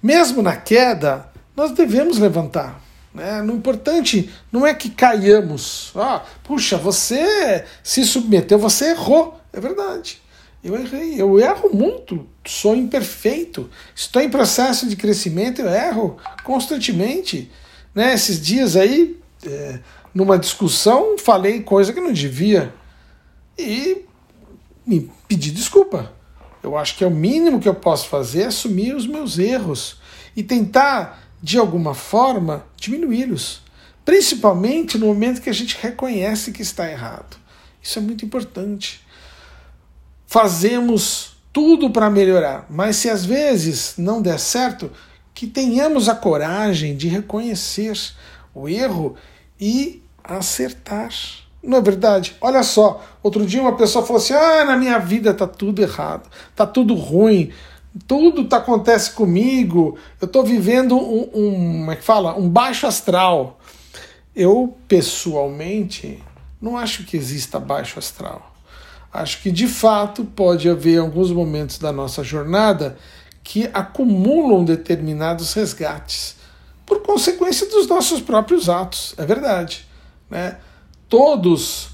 Mesmo 0.02 0.42
na 0.42 0.56
queda, 0.56 1.28
nós 1.54 1.70
devemos 1.70 2.18
levantar. 2.18 2.82
Né? 3.14 3.40
O 3.42 3.52
importante 3.52 4.28
não 4.50 4.66
é 4.66 4.75
que 4.75 4.90
caiamos. 4.90 5.92
Ah, 5.94 6.25
puxa, 6.42 6.76
você 6.76 7.64
se 7.84 8.04
submeteu, 8.04 8.58
você 8.58 8.90
errou. 8.90 9.40
É 9.52 9.60
verdade. 9.60 10.20
Eu 10.62 10.75
errei, 10.75 11.22
eu 11.22 11.38
erro 11.38 11.70
muito, 11.72 12.26
sou 12.44 12.75
imperfeito, 12.75 13.70
estou 13.94 14.20
em 14.20 14.28
processo 14.28 14.88
de 14.88 14.96
crescimento, 14.96 15.60
eu 15.60 15.70
erro 15.70 16.18
constantemente. 16.42 17.49
Né? 17.94 18.12
Esses 18.12 18.40
dias 18.40 18.75
aí, 18.75 19.19
é, 19.47 19.80
numa 20.14 20.38
discussão, 20.38 21.16
falei 21.18 21.62
coisa 21.62 21.92
que 21.92 22.00
não 22.00 22.12
devia 22.12 22.73
e 23.59 24.04
me 24.87 25.11
pedi 25.28 25.50
desculpa. 25.50 26.12
Eu 26.62 26.76
acho 26.76 26.97
que 26.97 27.04
é 27.04 27.06
o 27.06 27.11
mínimo 27.11 27.61
que 27.61 27.68
eu 27.68 27.75
posso 27.75 28.09
fazer 28.09 28.42
é 28.42 28.47
assumir 28.47 28.94
os 28.94 29.06
meus 29.06 29.38
erros 29.38 29.99
e 30.37 30.42
tentar 30.42 31.30
de 31.42 31.59
alguma 31.59 31.94
forma, 31.94 32.66
diminuí-los. 32.76 33.62
Principalmente 34.04 34.99
no 34.99 35.06
momento 35.06 35.40
que 35.40 35.50
a 35.50 35.54
gente 35.54 35.76
reconhece 35.80 36.52
que 36.52 36.62
está 36.62 36.90
errado. 36.90 37.38
Isso 37.82 37.99
é 37.99 38.02
muito 38.02 38.25
importante. 38.25 39.00
Fazemos 40.26 41.37
tudo 41.52 41.90
para 41.90 42.11
melhorar, 42.11 42.66
mas 42.70 42.97
se 42.97 43.09
às 43.09 43.25
vezes 43.25 43.94
não 43.97 44.23
der 44.23 44.38
certo, 44.38 44.90
que 45.35 45.47
tenhamos 45.47 46.09
a 46.09 46.14
coragem 46.14 46.97
de 46.97 47.09
reconhecer 47.09 47.99
o 48.54 48.68
erro 48.68 49.16
e 49.61 50.02
acertar. 50.25 51.11
Não 51.62 51.79
é 51.79 51.81
verdade? 51.81 52.37
Olha 52.40 52.62
só, 52.62 53.05
outro 53.23 53.45
dia 53.45 53.61
uma 53.61 53.76
pessoa 53.76 54.05
falou 54.05 54.21
assim: 54.21 54.33
ah, 54.33 54.64
na 54.64 54.76
minha 54.76 54.99
vida 54.99 55.31
está 55.31 55.47
tudo 55.47 55.83
errado, 55.83 56.29
está 56.50 56.67
tudo 56.67 56.95
ruim, 56.95 57.52
tudo 58.07 58.45
tá, 58.45 58.59
acontece 58.59 59.12
comigo, 59.12 59.99
eu 60.21 60.26
estou 60.26 60.45
vivendo 60.45 60.97
um, 60.97 61.29
um, 61.35 61.52
como 61.81 61.90
é 61.90 61.97
que 61.97 62.05
fala? 62.05 62.37
um 62.38 62.49
baixo 62.49 62.87
astral. 62.87 63.59
Eu, 64.35 64.76
pessoalmente, 64.87 66.23
não 66.61 66.79
acho 66.79 67.05
que 67.05 67.17
exista 67.17 67.59
baixo 67.59 67.99
astral. 67.99 68.55
Acho 69.12 69.43
que, 69.43 69.50
de 69.50 69.67
fato, 69.67 70.25
pode 70.25 70.69
haver 70.69 71.00
alguns 71.00 71.33
momentos 71.33 71.79
da 71.79 71.90
nossa 71.90 72.23
jornada 72.23 72.97
que 73.43 73.69
acumulam 73.75 74.64
determinados 74.64 75.52
resgates, 75.52 76.37
por 76.90 77.02
consequência 77.02 77.68
dos 77.68 77.87
nossos 77.87 78.20
próprios 78.20 78.68
atos. 78.68 79.14
É 79.16 79.25
verdade. 79.25 79.87
Né? 80.28 80.56
Todos 81.09 81.90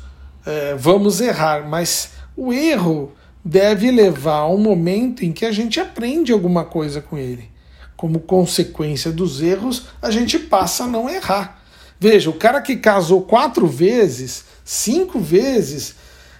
é, 0.46 0.74
vamos 0.74 1.20
errar, 1.20 1.68
mas 1.68 2.12
o 2.34 2.50
erro 2.50 3.12
deve 3.44 3.90
levar 3.90 4.38
a 4.38 4.48
um 4.48 4.56
momento 4.56 5.22
em 5.22 5.32
que 5.32 5.44
a 5.44 5.52
gente 5.52 5.78
aprende 5.78 6.32
alguma 6.32 6.64
coisa 6.64 7.02
com 7.02 7.18
ele. 7.18 7.50
Como 7.94 8.20
consequência 8.20 9.12
dos 9.12 9.42
erros, 9.42 9.88
a 10.00 10.10
gente 10.10 10.38
passa 10.38 10.84
a 10.84 10.88
não 10.88 11.10
errar. 11.10 11.62
Veja, 12.00 12.30
o 12.30 12.34
cara 12.34 12.62
que 12.62 12.76
casou 12.76 13.22
quatro 13.22 13.66
vezes, 13.66 14.44
cinco 14.64 15.20
vezes, 15.20 15.94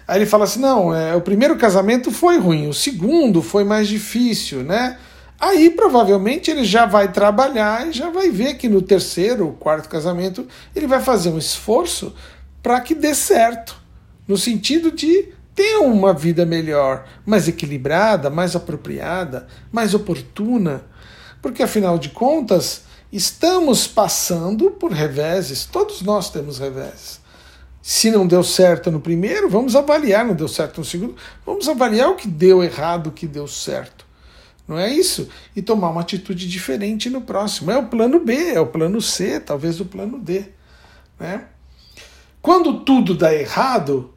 aí 0.09 0.19
ele 0.19 0.27
fala 0.27 0.45
assim: 0.45 0.61
não, 0.61 0.95
é, 0.95 1.15
o 1.15 1.21
primeiro 1.21 1.57
casamento 1.57 2.11
foi 2.11 2.39
ruim, 2.39 2.69
o 2.69 2.75
segundo 2.75 3.43
foi 3.43 3.65
mais 3.65 3.87
difícil, 3.87 4.63
né? 4.63 4.99
Aí 5.39 5.71
provavelmente 5.71 6.51
ele 6.51 6.65
já 6.65 6.87
vai 6.87 7.13
trabalhar 7.13 7.87
e 7.87 7.93
já 7.93 8.11
vai 8.11 8.31
ver 8.31 8.55
que 8.55 8.69
no 8.69 8.81
terceiro, 8.81 9.57
quarto 9.61 9.89
casamento, 9.89 10.47
ele 10.75 10.87
vai 10.87 11.01
fazer 11.01 11.29
um 11.29 11.39
esforço 11.39 12.15
para 12.63 12.81
que 12.81 12.95
dê 12.95 13.15
certo, 13.15 13.77
no 14.27 14.37
sentido 14.37 14.91
de 14.91 15.29
ter 15.55 15.77
uma 15.79 16.13
vida 16.13 16.45
melhor, 16.45 17.07
mais 17.25 17.49
equilibrada, 17.49 18.29
mais 18.29 18.57
apropriada, 18.57 19.47
mais 19.71 19.95
oportuna, 19.95 20.85
porque 21.41 21.63
afinal 21.63 21.99
de 21.99 22.09
contas 22.11 22.83
estamos 23.13 23.87
passando 23.87 24.71
por 24.71 24.91
reveses, 24.91 25.65
todos 25.65 26.03
nós 26.03 26.31
temos 26.31 26.59
reveses. 26.59 27.21
Se 27.81 28.11
não 28.11 28.27
deu 28.27 28.43
certo 28.43 28.91
no 28.91 29.01
primeiro, 29.01 29.49
vamos 29.49 29.77
avaliar, 29.77 30.25
não 30.25 30.35
deu 30.35 30.49
certo 30.49 30.79
no 30.79 30.85
segundo, 30.85 31.15
vamos 31.45 31.69
avaliar 31.69 32.11
o 32.11 32.17
que 32.17 32.27
deu 32.27 32.65
errado, 32.65 33.09
o 33.09 33.13
que 33.13 33.27
deu 33.27 33.47
certo. 33.47 34.06
Não 34.67 34.79
é 34.79 34.93
isso? 34.93 35.29
E 35.55 35.63
tomar 35.63 35.91
uma 35.91 36.01
atitude 36.01 36.49
diferente 36.49 37.09
no 37.09 37.21
próximo. 37.21 37.71
É 37.71 37.79
o 37.79 37.87
plano 37.87 38.21
B, 38.21 38.35
é 38.53 38.61
o 38.61 38.67
plano 38.67 39.01
C, 39.01 39.39
talvez 39.39 39.81
o 39.81 39.85
plano 39.85 40.19
D. 40.19 40.45
Né? 41.19 41.45
Quando 42.43 42.81
tudo 42.81 43.15
dá 43.15 43.35
errado, 43.35 44.13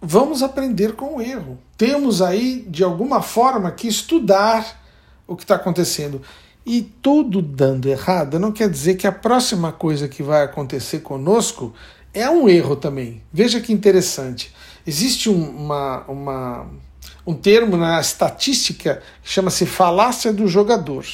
vamos 0.00 0.42
aprender 0.42 0.94
com 0.94 1.16
o 1.16 1.22
erro. 1.22 1.58
Temos 1.76 2.20
aí, 2.20 2.64
de 2.68 2.82
alguma 2.82 3.22
forma, 3.22 3.70
que 3.70 3.88
estudar 3.88 4.80
o 5.26 5.36
que 5.36 5.44
está 5.44 5.54
acontecendo. 5.54 6.20
E 6.66 6.82
tudo 6.82 7.40
dando 7.40 7.88
errado 7.88 8.38
não 8.38 8.52
quer 8.52 8.68
dizer 8.68 8.96
que 8.96 9.06
a 9.06 9.12
próxima 9.12 9.72
coisa 9.72 10.08
que 10.08 10.22
vai 10.22 10.42
acontecer 10.42 11.00
conosco 11.00 11.72
é 12.12 12.28
um 12.28 12.48
erro 12.48 12.76
também. 12.76 13.22
Veja 13.32 13.60
que 13.60 13.72
interessante. 13.72 14.52
Existe 14.86 15.30
um, 15.30 15.48
uma, 15.48 16.04
uma, 16.08 16.66
um 17.26 17.34
termo 17.34 17.76
na 17.76 18.00
estatística 18.00 19.02
que 19.22 19.30
chama-se 19.30 19.66
falácia 19.66 20.32
do 20.32 20.46
jogador. 20.48 21.04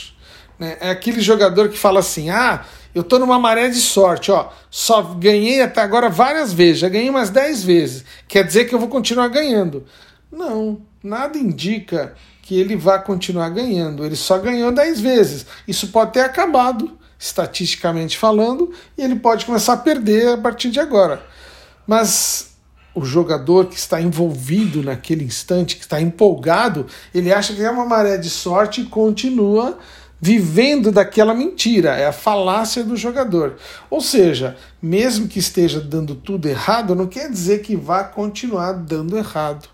Né? 0.59 0.77
É 0.81 0.91
aquele 0.91 1.21
jogador 1.21 1.69
que 1.69 1.79
fala 1.79 2.01
assim: 2.01 2.31
ah, 2.31 2.65
eu 2.95 3.03
estou 3.03 3.19
numa 3.19 3.39
maré 3.39 3.69
de 3.69 3.81
sorte, 3.81 4.33
ó. 4.33 4.49
Só 4.71 5.03
ganhei 5.03 5.61
até 5.61 5.83
agora 5.83 6.09
várias 6.09 6.53
vezes, 6.53 6.79
já 6.79 6.89
ganhei 6.89 7.11
umas 7.11 7.31
10 7.31 7.63
vezes. 7.63 8.05
Quer 8.27 8.45
dizer 8.45 8.65
que 8.65 8.75
eu 8.75 8.79
vou 8.79 8.89
continuar 8.89 9.29
ganhando. 9.29 9.85
Não, 10.33 10.81
nada 11.03 11.37
indica 11.37 12.15
que 12.43 12.59
ele 12.59 12.77
vá 12.77 12.99
continuar 12.99 13.51
ganhando. 13.51 14.05
Ele 14.05 14.17
só 14.17 14.39
ganhou 14.39 14.73
10 14.73 15.01
vezes. 15.01 15.47
Isso 15.69 15.89
pode 15.89 16.13
ter 16.13 16.21
acabado, 16.21 16.97
estatisticamente 17.19 18.17
falando, 18.17 18.73
e 18.97 19.03
ele 19.03 19.17
pode 19.17 19.45
começar 19.45 19.75
a 19.75 19.79
perder 19.79 20.35
a 20.35 20.39
partir 20.39 20.71
de 20.71 20.81
agora. 20.81 21.23
Mas 21.87 22.56
o 22.97 23.05
jogador 23.05 23.67
que 23.67 23.77
está 23.77 24.01
envolvido 24.01 24.83
naquele 24.83 25.23
instante, 25.23 25.77
que 25.77 25.83
está 25.83 26.01
empolgado, 26.01 26.87
ele 27.15 27.31
acha 27.31 27.55
que 27.55 27.63
é 27.63 27.71
uma 27.71 27.85
maré 27.85 28.17
de 28.17 28.31
sorte 28.31 28.81
e 28.81 28.87
continua 28.87 29.79
vivendo 30.19 30.91
daquela 30.91 31.35
mentira, 31.35 31.91
é 31.95 32.07
a 32.07 32.13
falácia 32.13 32.83
do 32.83 32.97
jogador. 32.97 33.57
Ou 33.91 34.01
seja, 34.01 34.57
mesmo 34.81 35.29
que 35.29 35.39
esteja 35.39 35.79
dando 35.79 36.15
tudo 36.15 36.49
errado, 36.49 36.95
não 36.95 37.07
quer 37.07 37.31
dizer 37.31 37.61
que 37.61 37.77
vá 37.77 38.03
continuar 38.03 38.73
dando 38.73 39.19
errado. 39.19 39.69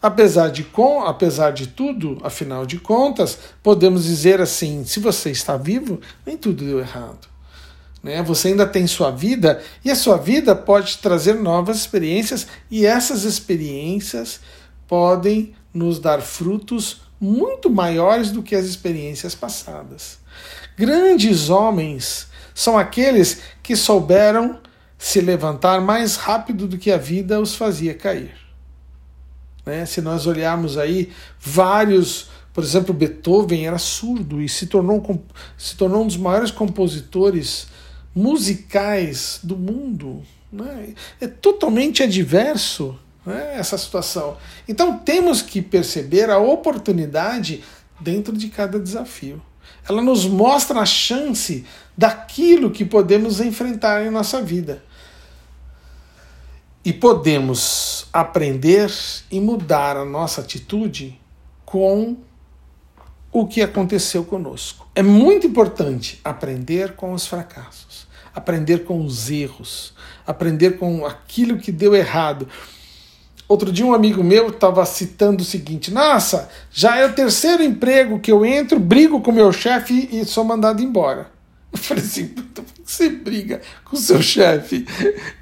Apesar 0.00 0.50
de, 0.50 0.62
com, 0.62 1.02
apesar 1.02 1.50
de 1.50 1.66
tudo, 1.66 2.18
afinal 2.22 2.64
de 2.64 2.78
contas, 2.78 3.38
podemos 3.60 4.04
dizer 4.04 4.40
assim: 4.40 4.84
se 4.84 5.00
você 5.00 5.32
está 5.32 5.56
vivo, 5.56 6.00
nem 6.24 6.36
tudo 6.36 6.64
deu 6.64 6.78
errado. 6.78 7.26
Né? 8.06 8.22
Você 8.22 8.48
ainda 8.48 8.64
tem 8.64 8.86
sua 8.86 9.10
vida 9.10 9.60
e 9.84 9.90
a 9.90 9.96
sua 9.96 10.16
vida 10.16 10.54
pode 10.54 10.98
trazer 10.98 11.34
novas 11.34 11.78
experiências, 11.78 12.46
e 12.70 12.86
essas 12.86 13.24
experiências 13.24 14.38
podem 14.86 15.56
nos 15.74 15.98
dar 15.98 16.20
frutos 16.22 17.00
muito 17.20 17.68
maiores 17.68 18.30
do 18.30 18.44
que 18.44 18.54
as 18.54 18.64
experiências 18.64 19.34
passadas. 19.34 20.20
Grandes 20.78 21.50
homens 21.50 22.28
são 22.54 22.78
aqueles 22.78 23.40
que 23.60 23.74
souberam 23.74 24.60
se 24.96 25.20
levantar 25.20 25.80
mais 25.80 26.14
rápido 26.14 26.68
do 26.68 26.78
que 26.78 26.92
a 26.92 26.96
vida 26.96 27.40
os 27.40 27.56
fazia 27.56 27.92
cair. 27.92 28.36
Né? 29.64 29.84
Se 29.84 30.00
nós 30.00 30.28
olharmos 30.28 30.78
aí 30.78 31.12
vários, 31.40 32.28
por 32.54 32.62
exemplo, 32.62 32.94
Beethoven 32.94 33.66
era 33.66 33.78
surdo 33.78 34.40
e 34.40 34.48
se 34.48 34.68
tornou, 34.68 35.24
se 35.58 35.76
tornou 35.76 36.04
um 36.04 36.06
dos 36.06 36.16
maiores 36.16 36.52
compositores 36.52 37.74
musicais 38.16 39.38
do 39.42 39.54
mundo. 39.56 40.22
Né? 40.50 40.94
É 41.20 41.28
totalmente 41.28 42.02
adverso 42.02 42.98
né, 43.26 43.56
essa 43.58 43.76
situação. 43.76 44.38
Então 44.66 44.98
temos 44.98 45.42
que 45.42 45.60
perceber 45.60 46.30
a 46.30 46.38
oportunidade 46.38 47.62
dentro 48.00 48.34
de 48.34 48.48
cada 48.48 48.80
desafio. 48.80 49.42
Ela 49.86 50.00
nos 50.00 50.24
mostra 50.24 50.80
a 50.80 50.86
chance 50.86 51.66
daquilo 51.96 52.70
que 52.70 52.84
podemos 52.84 53.40
enfrentar 53.40 54.04
em 54.04 54.10
nossa 54.10 54.40
vida. 54.40 54.82
E 56.82 56.92
podemos 56.92 58.06
aprender 58.12 58.90
e 59.30 59.40
mudar 59.40 59.96
a 59.96 60.04
nossa 60.04 60.40
atitude 60.40 61.20
com 61.64 62.16
o 63.32 63.46
que 63.46 63.60
aconteceu 63.60 64.24
conosco. 64.24 64.88
É 64.94 65.02
muito 65.02 65.46
importante 65.46 66.20
aprender 66.24 66.94
com 66.94 67.12
os 67.12 67.26
fracassos, 67.26 67.85
aprender 68.36 68.84
com 68.84 69.02
os 69.02 69.30
erros, 69.30 69.94
aprender 70.26 70.78
com 70.78 71.06
aquilo 71.06 71.56
que 71.56 71.72
deu 71.72 71.96
errado. 71.96 72.46
Outro 73.48 73.72
dia 73.72 73.86
um 73.86 73.94
amigo 73.94 74.22
meu 74.22 74.48
estava 74.48 74.84
citando 74.84 75.42
o 75.42 75.46
seguinte: 75.46 75.90
Nossa, 75.90 76.50
já 76.70 76.98
é 76.98 77.06
o 77.06 77.14
terceiro 77.14 77.62
emprego 77.62 78.20
que 78.20 78.30
eu 78.30 78.44
entro, 78.44 78.78
brigo 78.78 79.22
com 79.22 79.32
meu 79.32 79.50
chefe 79.52 80.10
e 80.12 80.24
sou 80.26 80.44
mandado 80.44 80.82
embora. 80.82 81.34
Eu 81.72 81.78
falei 81.78 82.02
assim, 82.02 82.34
você 82.82 83.10
briga 83.10 83.60
com 83.84 83.96
o 83.96 83.98
seu 83.98 84.22
chefe? 84.22 84.86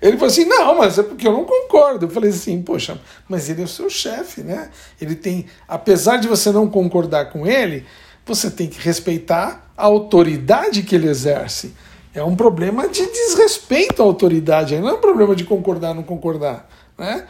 Ele 0.02 0.16
falou 0.16 0.26
assim, 0.26 0.44
não, 0.46 0.78
mas 0.78 0.98
é 0.98 1.02
porque 1.02 1.28
eu 1.28 1.32
não 1.32 1.44
concordo. 1.44 2.06
Eu 2.06 2.10
falei 2.10 2.30
assim, 2.30 2.60
poxa, 2.60 3.00
mas 3.28 3.48
ele 3.48 3.62
é 3.62 3.64
o 3.64 3.68
seu 3.68 3.88
chefe, 3.88 4.42
né? 4.42 4.70
Ele 5.00 5.14
tem, 5.14 5.46
apesar 5.68 6.16
de 6.16 6.26
você 6.26 6.50
não 6.50 6.68
concordar 6.68 7.26
com 7.30 7.46
ele, 7.46 7.86
você 8.26 8.50
tem 8.50 8.66
que 8.66 8.80
respeitar 8.80 9.70
a 9.76 9.84
autoridade 9.84 10.82
que 10.82 10.94
ele 10.96 11.08
exerce. 11.08 11.72
É 12.14 12.22
um 12.22 12.36
problema 12.36 12.88
de 12.88 13.04
desrespeito 13.04 14.00
à 14.00 14.04
autoridade, 14.04 14.78
não 14.78 14.88
é 14.88 14.92
um 14.92 15.00
problema 15.00 15.34
de 15.34 15.44
concordar 15.44 15.88
ou 15.88 15.96
não 15.96 16.02
concordar, 16.04 16.68
né? 16.96 17.26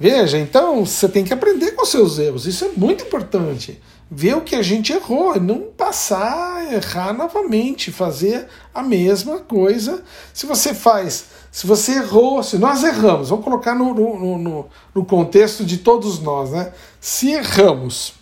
Veja, 0.00 0.38
então 0.38 0.84
você 0.84 1.08
tem 1.08 1.24
que 1.24 1.32
aprender 1.32 1.72
com 1.72 1.84
seus 1.84 2.18
erros, 2.18 2.46
isso 2.46 2.64
é 2.64 2.68
muito 2.76 3.04
importante. 3.04 3.80
Ver 4.10 4.36
o 4.36 4.40
que 4.40 4.54
a 4.54 4.62
gente 4.62 4.92
errou 4.92 5.36
e 5.36 5.40
não 5.40 5.60
passar 5.76 6.56
a 6.56 6.74
errar 6.74 7.12
novamente, 7.12 7.92
fazer 7.92 8.46
a 8.72 8.82
mesma 8.82 9.38
coisa. 9.40 10.02
Se 10.32 10.46
você 10.46 10.72
faz, 10.72 11.26
se 11.50 11.66
você 11.66 11.96
errou, 11.96 12.42
se 12.42 12.58
nós 12.58 12.82
erramos, 12.82 13.28
vamos 13.28 13.44
colocar 13.44 13.74
no, 13.74 13.92
no, 13.92 14.38
no, 14.38 14.66
no 14.94 15.04
contexto 15.04 15.64
de 15.64 15.78
todos 15.78 16.20
nós, 16.20 16.52
né? 16.52 16.72
Se 17.00 17.32
erramos 17.32 18.14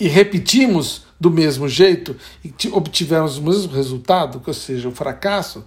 e 0.00 0.08
repetimos 0.08 1.07
do 1.18 1.30
mesmo 1.30 1.68
jeito 1.68 2.16
e 2.44 2.52
obtivemos 2.68 3.38
o 3.38 3.42
mesmo 3.42 3.72
resultado, 3.72 4.40
ou 4.44 4.54
seja, 4.54 4.88
o 4.88 4.92
fracasso, 4.92 5.64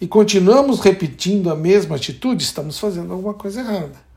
e 0.00 0.06
continuamos 0.06 0.80
repetindo 0.80 1.50
a 1.50 1.56
mesma 1.56 1.96
atitude, 1.96 2.42
estamos 2.42 2.78
fazendo 2.78 3.12
alguma 3.12 3.34
coisa 3.34 3.60
errada 3.60 4.08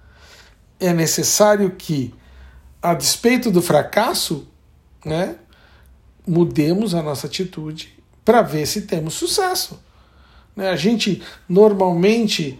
é 0.81 0.91
necessário 0.91 1.69
que, 1.77 2.11
a 2.81 2.95
despeito 2.95 3.51
do 3.51 3.61
fracasso, 3.61 4.47
né, 5.05 5.35
mudemos 6.27 6.95
a 6.95 7.03
nossa 7.03 7.27
atitude 7.27 7.93
para 8.25 8.41
ver 8.41 8.65
se 8.65 8.81
temos 8.81 9.13
sucesso. 9.13 9.79
Né? 10.55 10.69
A 10.69 10.75
gente 10.75 11.21
normalmente 11.47 12.59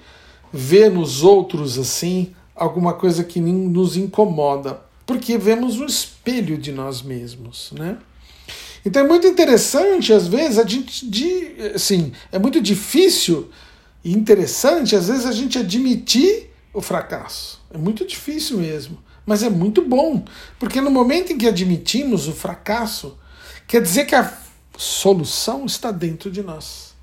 vê 0.54 0.88
nos 0.88 1.24
outros 1.24 1.80
assim 1.80 2.34
alguma 2.56 2.94
coisa 2.94 3.24
que 3.24 3.42
nos 3.42 3.98
incomoda, 3.98 4.82
porque 5.12 5.38
vemos 5.38 5.78
um 5.78 5.86
espelho 5.86 6.58
de 6.58 6.72
nós 6.72 7.02
mesmos, 7.02 7.74
né? 7.74 7.98
Então 8.86 9.04
é 9.04 9.08
muito 9.08 9.28
interessante, 9.28 10.14
às 10.14 10.26
vezes, 10.26 10.58
a 10.58 10.66
gente, 10.66 11.06
de, 11.06 11.54
assim, 11.76 12.14
é 12.32 12.40
muito 12.40 12.62
difícil 12.62 13.50
e 14.06 14.14
interessante, 14.14 14.96
às 14.96 15.10
vezes, 15.10 15.26
a 15.26 15.34
gente 15.34 15.60
admitir 15.60 16.50
o 16.74 16.82
fracasso. 16.82 17.60
É 17.74 17.78
muito 17.78 18.06
difícil 18.08 18.58
mesmo, 18.58 18.98
mas 19.26 19.44
é 19.44 19.50
muito 19.50 19.82
bom, 19.82 20.24
porque 20.58 20.80
no 20.80 20.90
momento 20.90 21.34
em 21.34 21.38
que 21.38 21.46
admitimos 21.46 22.30
o 22.30 22.32
fracasso, 22.32 23.20
quer 23.68 23.82
dizer 23.82 24.06
que 24.06 24.16
a 24.16 24.34
solução 24.78 25.66
está 25.66 25.92
dentro 25.92 26.32
de 26.32 26.42
nós. 26.42 26.96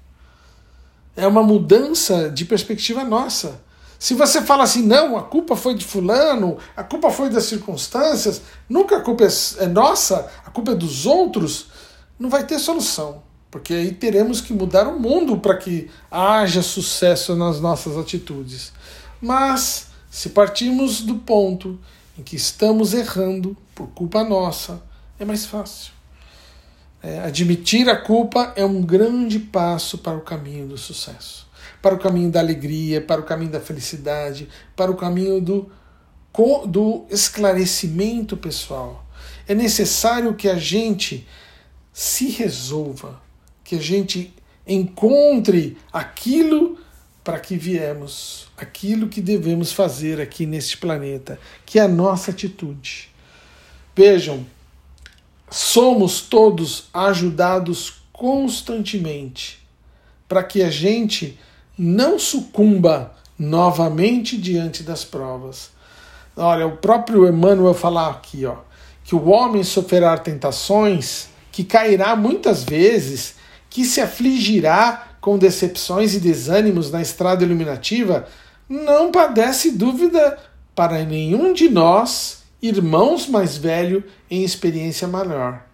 É 1.14 1.26
uma 1.26 1.42
mudança 1.42 2.30
de 2.30 2.46
perspectiva 2.46 3.04
nossa. 3.04 3.60
Se 3.98 4.14
você 4.14 4.42
fala 4.42 4.62
assim, 4.62 4.82
não, 4.82 5.16
a 5.16 5.22
culpa 5.22 5.56
foi 5.56 5.74
de 5.74 5.84
fulano, 5.84 6.56
a 6.76 6.84
culpa 6.84 7.10
foi 7.10 7.28
das 7.28 7.44
circunstâncias, 7.44 8.40
nunca 8.68 8.98
a 8.98 9.00
culpa 9.00 9.24
é, 9.24 9.28
é 9.64 9.66
nossa, 9.66 10.30
a 10.46 10.50
culpa 10.50 10.72
é 10.72 10.74
dos 10.74 11.04
outros, 11.04 11.66
não 12.18 12.30
vai 12.30 12.46
ter 12.46 12.58
solução. 12.58 13.22
Porque 13.50 13.72
aí 13.74 13.92
teremos 13.92 14.40
que 14.40 14.52
mudar 14.52 14.86
o 14.86 15.00
mundo 15.00 15.38
para 15.38 15.56
que 15.56 15.90
haja 16.10 16.62
sucesso 16.62 17.34
nas 17.34 17.60
nossas 17.60 17.96
atitudes. 17.96 18.72
Mas, 19.20 19.86
se 20.10 20.30
partirmos 20.30 21.00
do 21.00 21.16
ponto 21.16 21.78
em 22.16 22.22
que 22.22 22.36
estamos 22.36 22.92
errando 22.92 23.56
por 23.74 23.88
culpa 23.88 24.22
nossa, 24.22 24.82
é 25.18 25.24
mais 25.24 25.46
fácil. 25.46 25.92
É, 27.02 27.20
admitir 27.20 27.88
a 27.88 27.96
culpa 27.96 28.52
é 28.54 28.64
um 28.64 28.82
grande 28.82 29.38
passo 29.38 29.98
para 29.98 30.16
o 30.16 30.20
caminho 30.20 30.66
do 30.66 30.76
sucesso, 30.76 31.46
para 31.80 31.94
o 31.94 31.98
caminho 31.98 32.30
da 32.30 32.40
alegria, 32.40 33.00
para 33.00 33.20
o 33.20 33.24
caminho 33.24 33.50
da 33.50 33.60
felicidade, 33.60 34.48
para 34.74 34.90
o 34.90 34.96
caminho 34.96 35.40
do, 35.40 35.70
do 36.66 37.06
esclarecimento 37.10 38.36
pessoal. 38.36 39.06
É 39.46 39.54
necessário 39.54 40.34
que 40.34 40.48
a 40.48 40.56
gente 40.56 41.26
se 41.92 42.28
resolva, 42.30 43.20
que 43.64 43.76
a 43.76 43.80
gente 43.80 44.34
encontre 44.66 45.78
aquilo 45.92 46.78
para 47.24 47.38
que 47.38 47.56
viemos 47.56 48.48
aquilo 48.56 49.08
que 49.08 49.20
devemos 49.20 49.72
fazer 49.72 50.20
aqui 50.20 50.44
neste 50.44 50.76
planeta, 50.76 51.38
que 51.64 51.78
é 51.78 51.82
a 51.82 51.88
nossa 51.88 52.30
atitude. 52.30 53.08
Vejam, 53.94 54.46
somos 55.50 56.20
todos 56.20 56.88
ajudados 56.92 58.02
constantemente 58.12 59.66
para 60.26 60.42
que 60.42 60.62
a 60.62 60.70
gente 60.70 61.38
não 61.78 62.18
sucumba 62.18 63.14
novamente 63.38 64.36
diante 64.36 64.82
das 64.82 65.04
provas. 65.04 65.70
Olha, 66.36 66.66
o 66.66 66.76
próprio 66.76 67.28
Emmanuel 67.28 67.74
falar 67.74 68.10
aqui, 68.10 68.44
ó, 68.44 68.56
que 69.04 69.14
o 69.14 69.28
homem 69.28 69.62
sofrerá 69.62 70.16
tentações, 70.18 71.28
que 71.52 71.62
cairá 71.62 72.16
muitas 72.16 72.64
vezes, 72.64 73.36
que 73.70 73.84
se 73.84 74.00
afligirá 74.00 75.08
com 75.20 75.38
decepções 75.38 76.14
e 76.14 76.20
desânimos 76.20 76.90
na 76.90 77.00
estrada 77.00 77.44
iluminativa, 77.44 78.26
não 78.68 79.10
padece 79.10 79.70
dúvida 79.70 80.38
para 80.74 81.04
nenhum 81.04 81.52
de 81.52 81.68
nós, 81.68 82.42
irmãos 82.60 83.26
mais 83.28 83.56
velho 83.56 84.02
em 84.30 84.42
experiência 84.42 85.06
maior. 85.06 85.64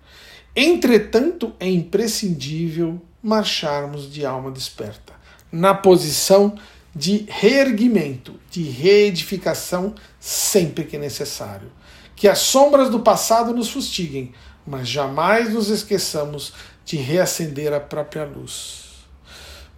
Entretanto, 0.54 1.52
é 1.58 1.68
imprescindível 1.68 3.00
marcharmos 3.22 4.12
de 4.12 4.24
alma 4.24 4.50
desperta, 4.50 5.13
na 5.54 5.72
posição 5.72 6.56
de 6.94 7.26
reerguimento, 7.28 8.34
de 8.50 8.62
reedificação 8.62 9.94
sempre 10.18 10.84
que 10.84 10.98
necessário. 10.98 11.70
Que 12.16 12.28
as 12.28 12.40
sombras 12.40 12.90
do 12.90 13.00
passado 13.00 13.54
nos 13.54 13.70
fustiguem, 13.70 14.32
mas 14.66 14.88
jamais 14.88 15.52
nos 15.52 15.68
esqueçamos 15.68 16.52
de 16.84 16.96
reacender 16.96 17.72
a 17.72 17.80
própria 17.80 18.24
luz. 18.24 18.84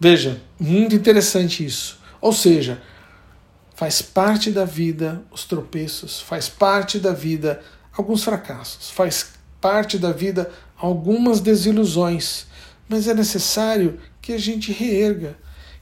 Veja, 0.01 0.41
muito 0.59 0.95
interessante 0.95 1.65
isso. 1.65 1.99
Ou 2.21 2.33
seja, 2.33 2.83
faz 3.75 4.01
parte 4.01 4.51
da 4.51 4.65
vida 4.65 5.23
os 5.31 5.45
tropeços, 5.45 6.21
faz 6.21 6.49
parte 6.49 6.99
da 6.99 7.12
vida 7.12 7.62
alguns 7.97 8.25
fracassos, 8.25 8.91
faz 8.91 9.33
parte 9.61 9.99
da 9.99 10.12
vida 10.12 10.51
algumas 10.77 11.41
desilusões, 11.41 12.47
mas 12.89 13.09
é 13.09 13.15
necessário 13.15 13.99
que 14.21 14.33
a 14.33 14.39
gente 14.39 14.73
reerga, 14.73 15.37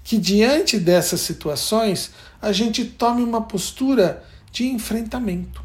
que 0.04 0.18
diante 0.18 0.78
dessas 0.78 1.22
situações 1.22 2.10
a 2.40 2.52
gente 2.52 2.84
tome 2.84 3.22
uma 3.22 3.40
postura 3.40 4.22
de 4.52 4.66
enfrentamento. 4.66 5.64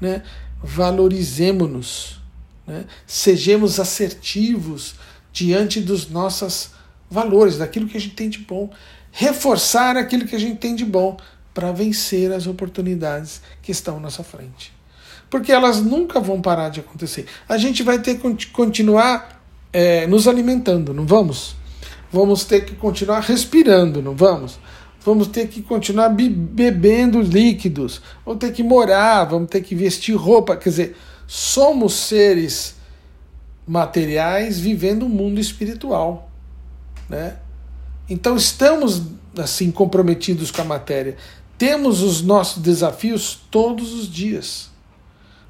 Né? 0.00 0.22
Valorizemos-nos, 0.62 2.18
né? 2.66 2.86
sejamos 3.06 3.78
assertivos 3.78 4.94
diante 5.32 5.80
dos 5.80 6.08
nossas 6.08 6.72
valores, 7.10 7.58
daquilo 7.58 7.86
que 7.86 7.96
a 7.96 8.00
gente 8.00 8.14
tem 8.14 8.30
de 8.30 8.38
bom, 8.38 8.70
reforçar 9.12 9.98
aquilo 9.98 10.26
que 10.26 10.34
a 10.34 10.40
gente 10.40 10.56
tem 10.56 10.74
de 10.74 10.84
bom 10.84 11.18
para 11.52 11.70
vencer 11.70 12.32
as 12.32 12.46
oportunidades 12.46 13.42
que 13.60 13.70
estão 13.70 13.98
à 13.98 14.00
nossa 14.00 14.24
frente. 14.24 14.72
Porque 15.28 15.52
elas 15.52 15.80
nunca 15.80 16.20
vão 16.20 16.40
parar 16.40 16.70
de 16.70 16.80
acontecer. 16.80 17.26
A 17.46 17.58
gente 17.58 17.82
vai 17.82 17.98
ter 17.98 18.18
que 18.18 18.46
continuar 18.46 19.42
é, 19.72 20.06
nos 20.06 20.26
alimentando, 20.26 20.94
não 20.94 21.06
vamos? 21.06 21.54
Vamos 22.12 22.44
ter 22.44 22.66
que 22.66 22.74
continuar 22.74 23.20
respirando, 23.20 24.02
não 24.02 24.14
vamos? 24.14 24.58
Vamos 25.04 25.28
ter 25.28 25.48
que 25.48 25.62
continuar 25.62 26.10
bebendo 26.10 27.20
líquidos, 27.20 28.00
vamos 28.24 28.38
ter 28.38 28.52
que 28.52 28.62
morar, 28.62 29.24
vamos 29.24 29.48
ter 29.48 29.62
que 29.62 29.74
vestir 29.74 30.14
roupa. 30.14 30.56
Quer 30.56 30.68
dizer, 30.68 30.96
somos 31.26 31.94
seres 31.94 32.76
materiais 33.66 34.60
vivendo 34.60 35.06
um 35.06 35.08
mundo 35.08 35.40
espiritual. 35.40 36.30
Né? 37.08 37.36
Então 38.08 38.36
estamos 38.36 39.02
assim 39.38 39.70
comprometidos 39.70 40.50
com 40.50 40.62
a 40.62 40.64
matéria. 40.64 41.16
Temos 41.56 42.02
os 42.02 42.22
nossos 42.22 42.62
desafios 42.62 43.40
todos 43.50 43.92
os 43.94 44.08
dias. 44.08 44.70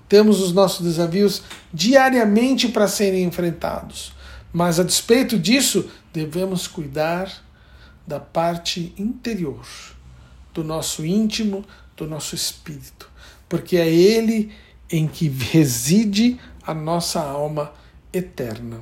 Temos 0.08 0.40
os 0.40 0.52
nossos 0.52 0.86
desafios 0.86 1.42
diariamente 1.72 2.68
para 2.68 2.86
serem 2.86 3.24
enfrentados. 3.24 4.12
Mas 4.52 4.78
a 4.78 4.82
despeito 4.82 5.38
disso, 5.38 5.90
devemos 6.12 6.66
cuidar 6.66 7.32
da 8.06 8.20
parte 8.20 8.92
interior, 8.98 9.66
do 10.52 10.62
nosso 10.62 11.06
íntimo, 11.06 11.64
do 11.96 12.06
nosso 12.06 12.34
espírito, 12.34 13.10
porque 13.48 13.76
é 13.76 13.88
Ele 13.88 14.52
em 14.90 15.06
que 15.06 15.28
reside 15.28 16.38
a 16.66 16.74
nossa 16.74 17.20
alma 17.20 17.72
eterna. 18.12 18.80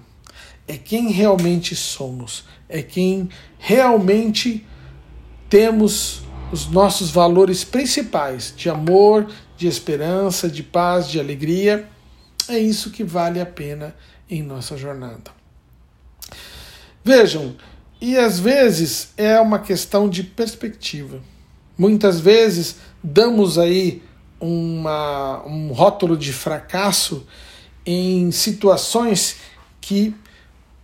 É 0.67 0.77
quem 0.77 1.11
realmente 1.11 1.77
somos, 1.77 2.45
é 2.69 2.83
quem 2.83 3.29
realmente 3.59 4.67
temos 5.49 6.23
os 6.53 6.67
nossos 6.69 7.11
valores 7.11 7.63
principais 7.63 8.53
de 8.57 8.69
amor, 8.69 9.31
de 9.57 9.67
esperança, 9.67 10.49
de 10.49 10.63
paz, 10.63 11.09
de 11.09 11.21
alegria. 11.21 11.89
É 12.49 12.59
isso 12.59 12.91
que 12.91 13.05
vale 13.05 13.41
a 13.41 13.47
pena 13.47 13.95
em 14.29 14.43
nossa 14.43 14.77
jornada. 14.77 15.40
Vejam, 17.05 17.57
e 18.01 18.17
às 18.17 18.39
vezes 18.39 19.11
é 19.17 19.41
uma 19.41 19.59
questão 19.59 20.09
de 20.09 20.23
perspectiva. 20.23 21.21
Muitas 21.77 22.21
vezes 22.21 22.77
damos 23.03 23.59
aí 23.59 24.03
uma, 24.39 25.43
um 25.47 25.73
rótulo 25.73 26.17
de 26.17 26.33
fracasso 26.33 27.27
em 27.85 28.31
situações 28.31 29.37
que, 29.81 30.15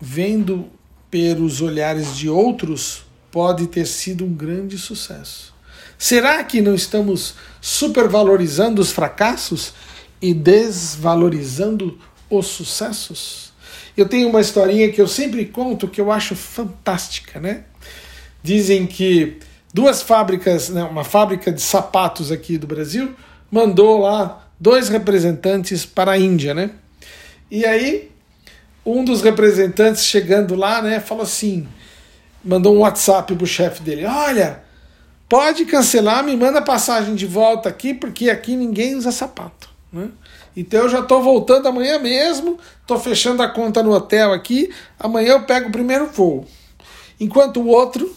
vendo 0.01 0.71
pelos 1.11 1.61
olhares 1.61 2.17
de 2.17 2.29
outros, 2.29 3.05
pode 3.31 3.67
ter 3.67 3.87
sido 3.87 4.25
um 4.25 4.33
grande 4.33 4.79
sucesso. 4.79 5.55
Será 5.99 6.43
que 6.45 6.61
não 6.61 6.75
estamos 6.75 7.35
supervalorizando 7.61 8.81
os 8.83 8.93
fracassos 8.93 9.73
e 10.21 10.35
desvalorizando 10.35 11.99
os 12.29 12.47
sucessos? 12.47 13.46
Eu 13.97 14.09
tenho 14.09 14.29
uma 14.29 14.41
historinha 14.41 14.91
que 14.93 15.01
eu 15.01 15.09
sempre 15.09 15.45
conto 15.47 15.89
que 15.89 16.01
eu 16.01 16.13
acho 16.13 16.35
fantástica, 16.35 17.41
né? 17.41 17.65
Dizem 18.43 18.87
que 18.87 19.39
duas 19.73 20.03
fábricas, 20.03 20.69
né, 20.69 20.83
uma 20.85 21.05
fábrica 21.05 21.51
de 21.51 21.61
sapatos 21.61 22.31
aqui 22.31 22.59
do 22.59 22.67
Brasil, 22.67 23.15
mandou 23.51 24.01
lá 24.01 24.49
dois 24.59 24.89
representantes 24.89 25.85
para 25.85 26.13
a 26.13 26.19
Índia, 26.19 26.55
né? 26.55 26.71
E 27.51 27.65
aí 27.65 28.11
um 28.87 29.05
dos 29.05 29.21
representantes 29.21 30.05
chegando 30.05 30.55
lá, 30.55 30.81
né, 30.81 31.01
falou 31.01 31.25
assim, 31.25 31.67
mandou 32.45 32.77
um 32.77 32.79
WhatsApp 32.79 33.35
pro 33.35 33.47
chefe 33.47 33.83
dele, 33.83 34.07
olha, 34.07 34.63
pode 35.29 35.65
cancelar, 35.65 36.23
me 36.23 36.37
manda 36.37 36.63
passagem 36.63 37.17
de 37.17 37.27
volta 37.27 37.69
aqui, 37.69 37.93
porque 37.93 38.31
aqui 38.31 38.55
ninguém 38.55 38.95
usa 38.95 39.11
sapato, 39.11 39.69
né? 39.97 40.11
Então 40.57 40.81
eu 40.81 40.89
já 40.89 41.01
estou 41.01 41.23
voltando 41.23 41.67
amanhã 41.67 41.99
mesmo, 41.99 42.59
estou 42.81 42.99
fechando 42.99 43.43
a 43.43 43.49
conta 43.49 43.83
no 43.83 43.93
hotel 43.93 44.33
aqui, 44.33 44.73
amanhã 44.99 45.33
eu 45.33 45.45
pego 45.45 45.69
o 45.69 45.73
primeiro 45.73 46.07
voo. 46.07 46.47
Enquanto 47.19 47.61
o 47.61 47.67
outro 47.67 48.15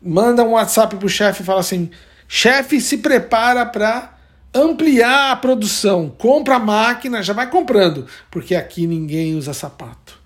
manda 0.00 0.44
um 0.44 0.52
WhatsApp 0.52 0.96
para 0.96 1.06
o 1.06 1.10
chefe 1.10 1.42
e 1.42 1.46
fala 1.46 1.60
assim: 1.60 1.90
chefe, 2.26 2.80
se 2.80 2.98
prepara 2.98 3.66
para 3.66 4.16
ampliar 4.54 5.32
a 5.32 5.36
produção, 5.36 6.12
compra 6.16 6.56
a 6.56 6.60
máquina, 6.60 7.22
já 7.22 7.32
vai 7.32 7.50
comprando, 7.50 8.06
porque 8.30 8.54
aqui 8.54 8.86
ninguém 8.86 9.34
usa 9.34 9.52
sapato. 9.52 10.18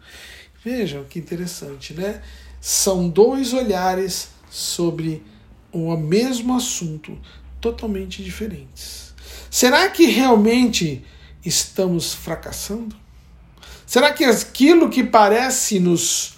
Vejam 0.65 1.05
que 1.05 1.19
interessante, 1.19 1.93
né? 1.93 2.23
São 2.61 3.09
dois 3.09 3.53
olhares 3.53 4.31
sobre 4.49 5.23
o 5.71 5.95
mesmo 5.97 6.57
assunto, 6.57 7.19
totalmente 7.61 8.23
diferentes. 8.23 9.04
Será 9.51 9.89
que 9.89 10.07
realmente 10.07 11.05
estamos 11.45 12.15
fracassando? 12.15 12.97
Será 13.87 14.13
que 14.13 14.25
aquilo 14.25 14.89
que 14.89 15.05
parece-nos 15.05 16.35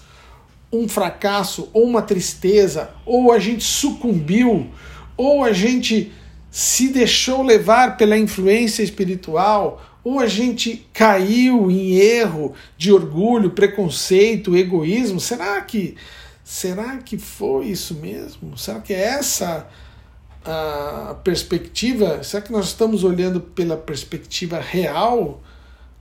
um 0.73 0.89
fracasso, 0.89 1.71
ou 1.73 1.85
uma 1.85 2.03
tristeza, 2.03 2.91
ou 3.05 3.33
a 3.33 3.39
gente 3.39 3.65
sucumbiu, 3.65 4.71
ou 5.17 5.45
a 5.45 5.53
gente 5.53 6.13
se 6.51 6.89
deixou 6.89 7.43
levar 7.43 7.97
pela 7.97 8.19
influência 8.19 8.83
espiritual, 8.83 9.83
ou 10.03 10.21
a 10.21 10.27
gente 10.27 10.87
caiu 10.93 11.71
em 11.71 11.95
erro 11.95 12.55
de 12.77 12.93
orgulho, 12.93 13.51
preconceito, 13.51 14.57
egoísmo? 14.57 15.19
Será 15.19 15.61
que 15.61 15.97
será 16.45 16.99
que 16.99 17.19
foi 17.19 17.67
isso 17.67 17.95
mesmo? 17.95 18.57
Será 18.57 18.81
que 18.81 18.93
é 18.93 19.01
essa 19.01 19.67
a 20.47 21.15
perspectiva, 21.25 22.23
será 22.23 22.43
que 22.43 22.53
nós 22.53 22.67
estamos 22.67 23.03
olhando 23.05 23.41
pela 23.41 23.77
perspectiva 23.77 24.61
real? 24.61 25.43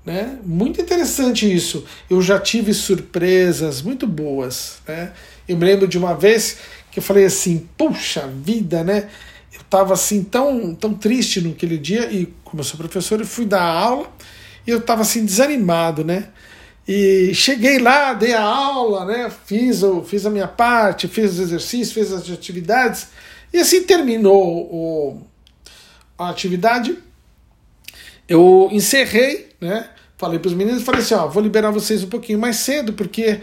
Né? 0.06 0.38
Muito 0.44 0.80
interessante 0.80 1.52
isso. 1.52 1.84
Eu 2.10 2.22
já 2.22 2.40
tive 2.40 2.74
surpresas 2.74 3.82
muito 3.82 4.06
boas. 4.06 4.78
Né? 4.88 5.12
Eu 5.48 5.58
me 5.58 5.66
lembro 5.66 5.88
de 5.88 5.98
uma 5.98 6.14
vez 6.14 6.58
que 6.92 7.00
eu 7.00 7.04
falei 7.04 7.26
assim: 7.26 7.68
puxa 7.76 8.28
vida, 8.28 8.84
né? 8.84 9.10
Eu 9.52 9.62
estava 9.62 9.94
assim 9.94 10.24
tão, 10.24 10.76
tão 10.76 10.94
triste 10.94 11.42
naquele 11.42 11.78
dia, 11.78 12.12
e 12.12 12.28
como 12.44 12.60
eu 12.60 12.64
sou 12.64 12.78
professor, 12.78 13.20
eu 13.20 13.26
fui 13.26 13.46
dar 13.46 13.64
aula 13.64 14.12
e 14.68 14.70
eu 14.70 14.80
estava 14.80 15.02
assim 15.02 15.26
desanimado, 15.26 16.04
né? 16.04 16.30
E 16.88 17.34
cheguei 17.34 17.80
lá, 17.80 18.14
dei 18.14 18.34
a 18.34 18.44
aula, 18.44 19.06
né? 19.06 19.32
Fiz, 19.46 19.82
fiz 20.06 20.26
a 20.26 20.30
minha 20.30 20.48
parte, 20.48 21.08
fiz 21.08 21.32
os 21.32 21.40
exercícios, 21.40 21.94
fiz 21.94 22.12
as 22.12 22.30
atividades. 22.30 23.08
E 23.56 23.60
assim 23.62 23.84
terminou 23.84 24.44
o, 24.70 25.22
a 26.18 26.30
atividade. 26.30 26.98
Eu 28.28 28.68
encerrei, 28.70 29.48
né? 29.62 29.92
Falei 30.18 30.40
para 30.40 30.50
os 30.50 30.54
meninos, 30.54 30.84
falei 30.84 31.00
assim, 31.00 31.14
ó, 31.14 31.26
vou 31.28 31.42
liberar 31.42 31.72
vocês 31.72 32.04
um 32.04 32.10
pouquinho 32.10 32.38
mais 32.38 32.58
cedo, 32.58 32.92
porque 32.92 33.40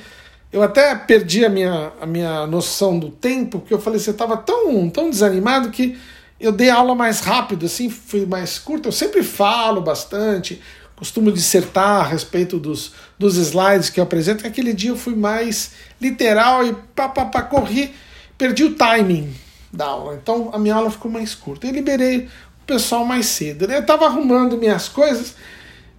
eu 0.52 0.62
até 0.62 0.94
perdi 0.94 1.46
a 1.46 1.48
minha, 1.48 1.92
a 1.98 2.04
minha 2.04 2.46
noção 2.46 2.98
do 2.98 3.08
tempo, 3.08 3.60
porque 3.60 3.72
eu 3.72 3.80
falei, 3.80 3.98
você 3.98 4.10
estava 4.10 4.36
tão, 4.36 4.90
tão 4.90 5.08
desanimado 5.08 5.70
que 5.70 5.98
eu 6.38 6.52
dei 6.52 6.68
aula 6.68 6.94
mais 6.94 7.20
rápido, 7.20 7.64
assim, 7.64 7.88
fui 7.88 8.26
mais 8.26 8.58
curto. 8.58 8.88
Eu 8.88 8.92
sempre 8.92 9.22
falo 9.22 9.80
bastante, 9.80 10.60
costumo 10.94 11.32
dissertar 11.32 12.02
a 12.02 12.06
respeito 12.06 12.58
dos, 12.58 12.92
dos 13.18 13.38
slides 13.38 13.88
que 13.88 13.98
eu 13.98 14.04
apresento. 14.04 14.46
Aquele 14.46 14.74
dia 14.74 14.90
eu 14.90 14.96
fui 14.96 15.14
mais 15.14 15.70
literal 15.98 16.66
e 16.66 16.74
pá, 16.94 17.08
pá, 17.08 17.24
pá, 17.24 17.40
corri, 17.40 17.94
perdi 18.36 18.62
o 18.62 18.74
timing, 18.74 19.34
da 19.72 19.86
aula. 19.86 20.18
Então 20.20 20.50
a 20.52 20.58
minha 20.58 20.74
aula 20.74 20.90
ficou 20.90 21.10
mais 21.10 21.34
curta. 21.34 21.66
Eu 21.66 21.72
liberei 21.72 22.28
o 22.62 22.66
pessoal 22.66 23.04
mais 23.04 23.26
cedo. 23.26 23.66
Né? 23.66 23.76
Eu 23.76 23.80
estava 23.80 24.06
arrumando 24.06 24.58
minhas 24.58 24.88
coisas 24.88 25.34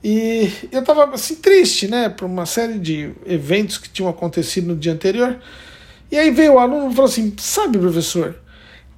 e 0.04 0.52
eu 0.70 0.82
estava 0.82 1.06
assim 1.14 1.36
triste, 1.36 1.88
né, 1.88 2.10
por 2.10 2.26
uma 2.26 2.46
série 2.46 2.78
de 2.78 3.14
eventos 3.26 3.78
que 3.78 3.88
tinham 3.88 4.10
acontecido 4.10 4.68
no 4.68 4.76
dia 4.76 4.92
anterior. 4.92 5.40
E 6.12 6.18
aí 6.18 6.30
veio 6.30 6.56
o 6.56 6.60
aluno 6.60 6.92
e 6.92 6.96
falou 6.96 7.10
assim: 7.10 7.34
"Sabe, 7.38 7.80
professor, 7.80 8.36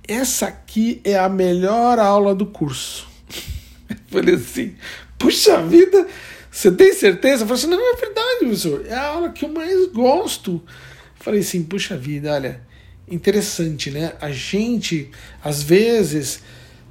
essa 0.07 0.47
aqui 0.47 0.99
é 1.03 1.17
a 1.17 1.29
melhor 1.29 1.99
aula 1.99 2.33
do 2.33 2.47
curso". 2.47 3.07
Eu 3.87 3.97
falei 4.07 4.35
assim: 4.35 4.75
"Puxa 5.17 5.61
vida, 5.61 6.07
você 6.49 6.71
tem 6.71 6.91
certeza?" 6.91 7.43
Eu 7.43 7.47
falei 7.47 7.63
assim: 7.63 7.69
"Não, 7.69 7.93
é 7.93 7.95
verdade, 7.97 8.39
professor. 8.39 8.85
É 8.87 8.95
a 8.95 9.07
aula 9.09 9.29
que 9.29 9.45
eu 9.45 9.49
mais 9.49 9.85
gosto". 9.91 10.53
Eu 10.53 11.23
falei 11.23 11.41
assim: 11.41 11.63
"Puxa 11.63 11.95
vida, 11.95 12.33
olha, 12.33 12.61
interessante, 13.09 13.91
né? 13.91 14.13
A 14.19 14.31
gente, 14.31 15.11
às 15.43 15.61
vezes, 15.61 16.41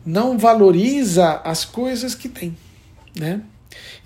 não 0.05 0.39
valoriza 0.39 1.41
as 1.45 1.65
coisas 1.65 2.15
que 2.15 2.29
tem, 2.29 2.57
né? 3.17 3.43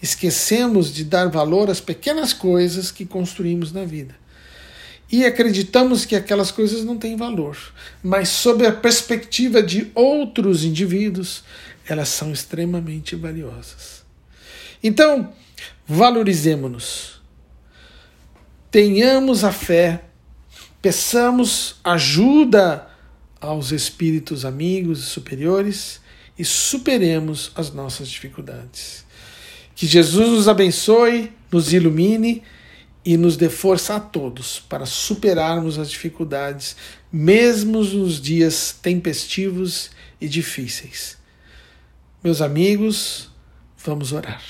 Esquecemos 0.01 0.93
de 0.93 1.05
dar 1.05 1.29
valor 1.29 1.69
às 1.69 1.81
pequenas 1.81 2.33
coisas 2.33 2.91
que 2.91 3.05
construímos 3.05 3.73
na 3.73 3.85
vida. 3.85 4.15
E 5.11 5.25
acreditamos 5.25 6.05
que 6.05 6.15
aquelas 6.15 6.51
coisas 6.51 6.85
não 6.85 6.97
têm 6.97 7.17
valor, 7.17 7.57
mas 8.03 8.29
sob 8.29 8.67
a 8.67 8.73
perspectiva 8.73 9.63
de 9.63 9.91
outros 9.95 10.65
indivíduos, 10.65 11.43
elas 11.87 12.11
são 12.11 12.31
extremamente 12.31 13.17
valiosas. 13.17 14.05
Então, 14.83 15.33
valorizemos-nos. 15.87 17.21
Tenhamos 18.71 19.45
a 19.45 19.51
fé 19.51 20.05
Peçamos 20.81 21.77
ajuda 21.83 22.89
aos 23.41 23.73
espíritos 23.73 24.45
amigos 24.45 25.01
e 25.01 25.07
superiores 25.07 26.01
e 26.39 26.45
superemos 26.45 27.51
as 27.55 27.73
nossas 27.73 28.09
dificuldades. 28.09 29.05
Que 29.75 29.87
Jesus 29.87 30.29
nos 30.29 30.49
abençoe, 30.49 31.33
nos 31.51 31.73
ilumine 31.73 32.43
e 33.05 33.17
nos 33.17 33.37
dê 33.37 33.49
força 33.49 33.97
a 33.97 34.01
todos 34.01 34.61
para 34.61 34.87
superarmos 34.87 35.79
as 35.79 35.91
dificuldades, 35.91 36.77
mesmo 37.13 37.83
nos 37.83 38.21
dias 38.21 38.77
tempestivos 38.81 39.91
e 40.21 40.29
difíceis. 40.29 41.17
Meus 42.23 42.41
amigos, 42.41 43.31
vamos 43.85 44.13
orar. 44.13 44.43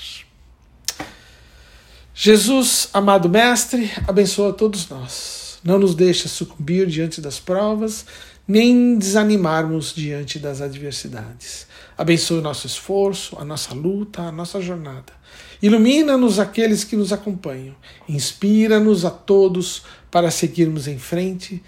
Jesus, 2.13 2.89
amado 2.93 3.29
Mestre, 3.29 3.89
abençoa 4.07 4.51
todos 4.51 4.89
nós 4.89 5.38
não 5.63 5.79
nos 5.79 5.95
deixa 5.95 6.27
sucumbir 6.27 6.87
diante 6.87 7.21
das 7.21 7.39
provas, 7.39 8.05
nem 8.47 8.97
desanimarmos 8.97 9.93
diante 9.93 10.39
das 10.39 10.61
adversidades. 10.61 11.67
Abençoe 11.97 12.39
o 12.39 12.41
nosso 12.41 12.65
esforço, 12.65 13.37
a 13.37 13.45
nossa 13.45 13.73
luta, 13.73 14.23
a 14.23 14.31
nossa 14.31 14.59
jornada. 14.61 15.13
Ilumina-nos 15.61 16.39
aqueles 16.39 16.83
que 16.83 16.95
nos 16.95 17.11
acompanham. 17.11 17.75
Inspira-nos 18.07 19.05
a 19.05 19.11
todos 19.11 19.83
para 20.09 20.31
seguirmos 20.31 20.87
em 20.87 20.97
frente 20.97 21.61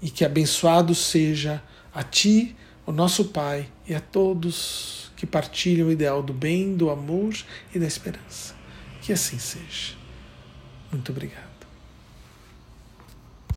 e 0.00 0.10
que 0.10 0.24
abençoado 0.24 0.94
seja 0.94 1.62
a 1.92 2.02
Ti, 2.02 2.54
o 2.86 2.92
nosso 2.92 3.26
Pai 3.26 3.68
e 3.88 3.94
a 3.94 4.00
todos 4.00 5.10
que 5.16 5.26
partilham 5.26 5.88
o 5.88 5.92
ideal 5.92 6.22
do 6.22 6.32
bem, 6.32 6.76
do 6.76 6.90
amor 6.90 7.34
e 7.74 7.78
da 7.78 7.86
esperança. 7.86 8.54
Que 9.02 9.12
assim 9.12 9.38
seja. 9.38 9.94
Muito 10.92 11.10
obrigado. 11.10 11.49